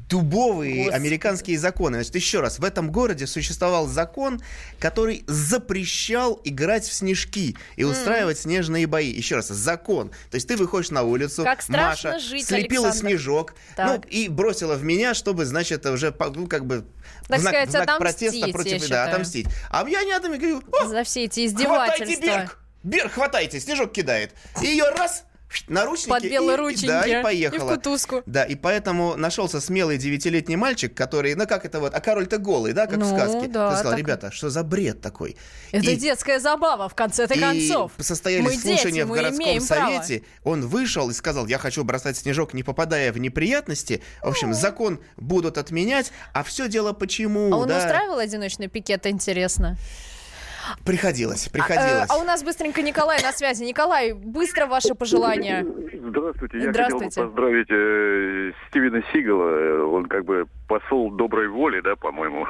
дубовые 0.08 0.84
Господи. 0.84 0.94
американские 0.96 1.58
законы. 1.58 1.96
Значит, 1.98 2.14
еще 2.14 2.40
раз, 2.40 2.58
в 2.58 2.64
этом 2.64 2.90
городе 2.92 3.26
существовал 3.26 3.86
закон, 3.86 4.40
который 4.78 5.24
запрещал 5.26 6.40
играть 6.44 6.84
в 6.84 6.92
снежки 6.92 7.56
и 7.76 7.84
устраивать 7.84 8.38
снежные 8.38 8.86
бои. 8.86 9.10
Еще 9.10 9.36
раз, 9.36 9.48
закон. 9.48 10.10
То 10.30 10.36
есть 10.36 10.48
ты 10.48 10.56
выходишь 10.56 10.90
на 10.90 11.02
улицу, 11.02 11.44
Как 11.44 11.66
Маша 11.68 12.18
жить, 12.18 12.46
слепила 12.46 12.86
Александр. 12.88 13.10
снежок, 13.10 13.54
ну, 13.76 14.00
и 14.08 14.28
бросила 14.28 14.74
в 14.76 14.84
меня, 14.84 15.14
чтобы, 15.14 15.44
значит, 15.44 15.84
уже, 15.86 16.12
по- 16.12 16.30
ну, 16.36 16.46
как 16.46 16.66
бы... 16.66 16.84
Так 17.28 17.38
в 17.38 17.42
знак, 17.42 17.54
сказать, 17.54 17.68
в 17.68 17.72
знак 17.72 17.98
протеста 17.98 18.48
против, 18.48 18.72
да, 18.72 18.78
считаю. 18.78 19.08
отомстить. 19.10 19.46
А 19.70 19.88
я 19.88 20.04
не 20.04 20.12
отомстить, 20.12 20.42
говорю, 20.42 20.62
«О, 20.72 20.86
За 20.86 21.02
все 21.04 21.24
эти 21.24 21.46
хватайте 21.46 21.46
издевательства. 21.46 22.24
Берг! 22.24 22.58
Берг, 22.82 23.12
хватайте, 23.12 23.58
снежок 23.58 23.92
кидает. 23.92 24.32
И 24.62 24.66
ее 24.66 24.88
раз, 24.90 25.24
наручники, 25.68 26.08
Под 26.10 26.22
белые 26.24 26.54
и- 26.54 26.60
рученьки. 26.60 26.86
да, 26.86 27.06
и 27.06 27.20
И 27.20 27.22
поехала. 27.22 27.70
в 27.70 27.74
кутузку. 27.76 28.22
Да, 28.26 28.44
и 28.44 28.54
поэтому 28.56 29.16
нашелся 29.16 29.60
смелый 29.60 29.96
девятилетний 29.98 30.56
мальчик, 30.56 30.92
который, 30.94 31.34
ну 31.34 31.46
как 31.46 31.64
это 31.64 31.80
вот, 31.80 31.94
а 31.94 32.00
король-то 32.00 32.38
голый, 32.38 32.72
да, 32.72 32.86
как 32.86 32.98
Ну, 32.98 33.04
в 33.04 33.08
сказке. 33.08 33.48
да, 33.48 33.70
Ты 33.70 33.76
сказал, 33.76 33.92
так- 33.92 33.98
ребята, 33.98 34.30
что 34.32 34.50
за 34.50 34.62
бред 34.64 35.00
такой? 35.00 35.36
Это 35.72 35.90
И- 35.90 35.96
детская 35.96 36.40
забава, 36.40 36.88
в 36.88 36.94
конце-то 36.94 37.34
и 37.34 37.40
концов. 37.40 37.92
состоялись 37.98 38.44
Мы 38.44 38.52
слушания 38.54 39.04
дети, 39.04 39.06
в 39.06 39.08
городском 39.12 39.44
имеем 39.44 39.66
право. 39.66 40.02
совете. 40.02 40.24
Он 40.44 40.66
вышел 40.66 41.08
и 41.10 41.12
сказал, 41.12 41.46
я 41.46 41.58
хочу 41.58 41.84
бросать 41.84 42.16
снежок, 42.16 42.52
не 42.54 42.62
попадая 42.62 43.12
в 43.12 43.18
неприятности. 43.18 44.02
В 44.22 44.28
общем, 44.28 44.52
закон 44.54 45.00
будут 45.16 45.58
отменять. 45.58 46.10
А 46.32 46.42
все 46.42 46.68
дело 46.68 46.92
почему? 46.92 47.52
А 47.54 47.56
он 47.58 47.68
да? 47.68 47.78
устраивал 47.78 48.18
одиночный 48.18 48.68
пикет, 48.68 49.06
интересно? 49.06 49.76
Приходилось, 50.84 51.46
А, 51.46 51.50
приходилось. 51.50 52.02
э, 52.04 52.06
а 52.08 52.18
у 52.18 52.24
нас 52.24 52.42
быстренько 52.42 52.82
Николай 52.82 53.22
на 53.22 53.32
связи. 53.32 53.62
Николай, 53.64 54.12
быстро 54.12 54.66
ваши 54.66 54.94
пожелания. 54.94 55.64
Здравствуйте, 56.08 56.58
я 56.58 56.70
Здравствуйте. 56.70 57.06
хотел 57.06 57.24
бы 57.24 57.30
поздравить 57.30 57.66
э, 57.70 58.52
Стивена 58.68 59.02
Сигала. 59.12 59.86
Он 59.86 60.06
как 60.06 60.24
бы 60.24 60.46
посол 60.68 61.10
доброй 61.12 61.48
воли, 61.48 61.80
да, 61.80 61.94
по-моему. 61.96 62.44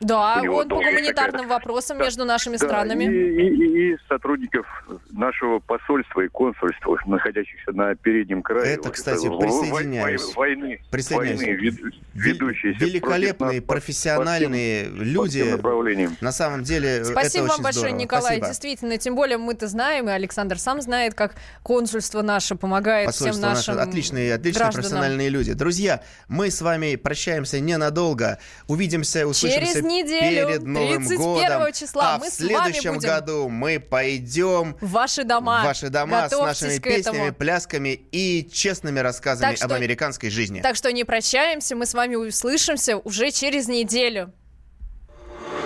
Да, 0.00 0.40
он 0.48 0.68
по 0.68 0.76
гуманитарным 0.76 1.42
какая-то. 1.42 1.48
вопросам 1.48 1.98
Да, 1.98 2.04
между 2.04 2.24
нашими 2.24 2.56
Да, 2.56 2.66
странами. 2.66 3.04
И, 3.04 3.08
и- 3.08 3.92
и 3.94 3.96
сотрудников 4.08 4.66
нашего 5.10 5.58
посольства 5.58 6.20
и 6.20 6.28
консульства, 6.28 6.98
находящихся 7.06 7.72
на 7.72 7.96
переднем 7.96 8.42
крае. 8.42 8.74
Это, 8.74 8.84
вот, 8.84 8.92
кстати, 8.94 9.26
в- 9.26 9.38
присоединяюсь. 9.40 10.22
вой- 10.22 10.34
Войны, 10.48 10.80
Присоединяюсь. 10.92 11.40
войны 11.40 11.56
вед- 11.56 11.94
ведущиеся 12.14 12.84
Великолепные, 12.84 13.60
нас 13.60 13.64
по- 13.66 13.72
профессиональные 13.74 14.84
по 14.84 14.90
всем- 14.94 15.04
люди. 15.04 15.56
по. 15.56 16.10
На 16.20 16.30
самом 16.32 16.62
деле, 16.62 17.04
Спасибо 17.04 17.46
это 17.46 17.47
вам 17.48 17.54
очень 17.56 17.62
большое, 17.64 17.80
здорово. 17.86 17.98
Николай. 18.00 18.22
Спасибо. 18.24 18.46
Действительно, 18.48 18.98
тем 18.98 19.14
более 19.14 19.38
мы-то 19.38 19.66
знаем, 19.68 20.08
и 20.08 20.12
Александр 20.12 20.58
сам 20.58 20.80
знает, 20.80 21.14
как 21.14 21.34
консульство 21.62 22.22
наше 22.22 22.54
помогает 22.54 23.10
всем 23.14 23.26
Посольство 23.28 23.46
наше, 23.48 23.70
нашим 23.72 23.88
отличные, 23.88 24.34
отличные 24.34 24.52
гражданам. 24.60 24.72
профессиональные 24.82 25.28
люди. 25.28 25.52
Друзья, 25.52 26.02
мы 26.28 26.50
с 26.50 26.60
вами 26.60 26.96
прощаемся 26.96 27.60
ненадолго. 27.60 28.38
Увидимся, 28.66 29.26
услышимся 29.26 29.66
Через 29.72 29.82
неделю, 29.84 30.46
перед 30.48 30.62
Новым 30.64 31.06
31 31.06 31.18
годом. 31.58 31.72
числа, 31.72 32.14
а 32.14 32.18
мы 32.18 32.30
в 32.30 32.32
с 32.32 32.40
вами 32.40 32.48
следующем 32.48 32.94
будем 32.94 33.08
году 33.08 33.48
мы 33.48 33.80
пойдем 33.80 34.76
В 34.80 34.90
ваши 34.90 35.24
дома. 35.24 35.60
в 35.62 35.64
ваши 35.64 35.88
дома 35.88 36.28
с 36.28 36.32
нашими 36.32 36.78
к 36.78 36.86
этому. 36.86 37.14
песнями, 37.16 37.30
плясками 37.30 37.88
и 38.12 38.48
честными 38.52 38.98
рассказами 39.00 39.48
Так 39.50 39.56
что- 39.56 39.66
об 39.66 39.72
американской 39.72 40.30
жизни. 40.30 40.60
Так 40.60 40.76
что 40.76 40.92
не 40.92 41.04
прощаемся, 41.04 41.74
мы 41.76 41.86
с 41.86 41.94
вами 41.94 42.16
услышимся 42.16 42.96
уже 42.98 43.30
через 43.30 43.68
неделю. 43.68 44.32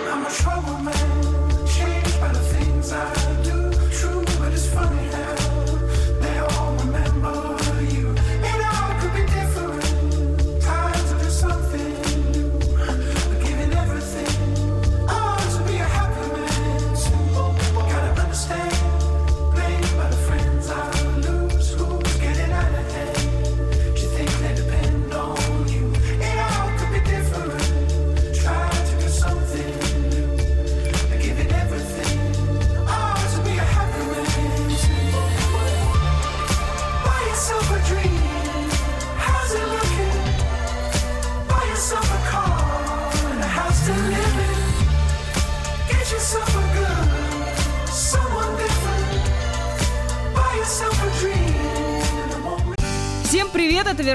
I'm 0.09 0.25
a 0.25 0.29
trouble 0.29 0.79
man, 0.83 1.12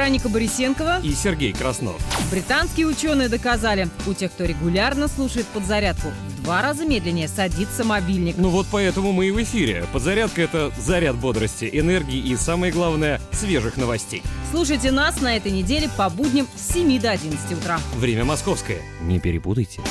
Вероника 0.08 0.30
Борисенкова. 0.30 1.00
И 1.02 1.12
Сергей 1.12 1.52
Краснов. 1.52 2.00
Британские 2.30 2.86
ученые 2.86 3.28
доказали, 3.28 3.90
у 4.06 4.14
тех, 4.14 4.32
кто 4.32 4.44
регулярно 4.46 5.06
слушает 5.06 5.44
подзарядку, 5.48 6.08
в 6.28 6.42
два 6.44 6.62
раза 6.62 6.86
медленнее 6.86 7.28
садится 7.28 7.84
мобильник. 7.84 8.36
Ну 8.38 8.48
вот 8.48 8.66
поэтому 8.72 9.12
мы 9.12 9.26
и 9.26 9.30
в 9.30 9.42
эфире. 9.42 9.84
Подзарядка— 9.92 10.40
это 10.42 10.72
заряд 10.78 11.16
бодрости, 11.16 11.68
энергии 11.70 12.18
и, 12.18 12.36
самое 12.36 12.72
главное, 12.72 13.20
свежих 13.32 13.76
новостей. 13.76 14.22
Слушайте 14.50 14.92
нас 14.92 15.20
на 15.20 15.36
этой 15.36 15.52
неделе 15.52 15.90
по 15.94 16.08
будням 16.08 16.48
с 16.56 16.72
7 16.72 16.98
до 16.98 17.10
11 17.10 17.52
утра. 17.52 17.78
Время 17.94 18.24
московское. 18.24 18.80
Не 19.02 19.20
перепутайте. 19.20 19.82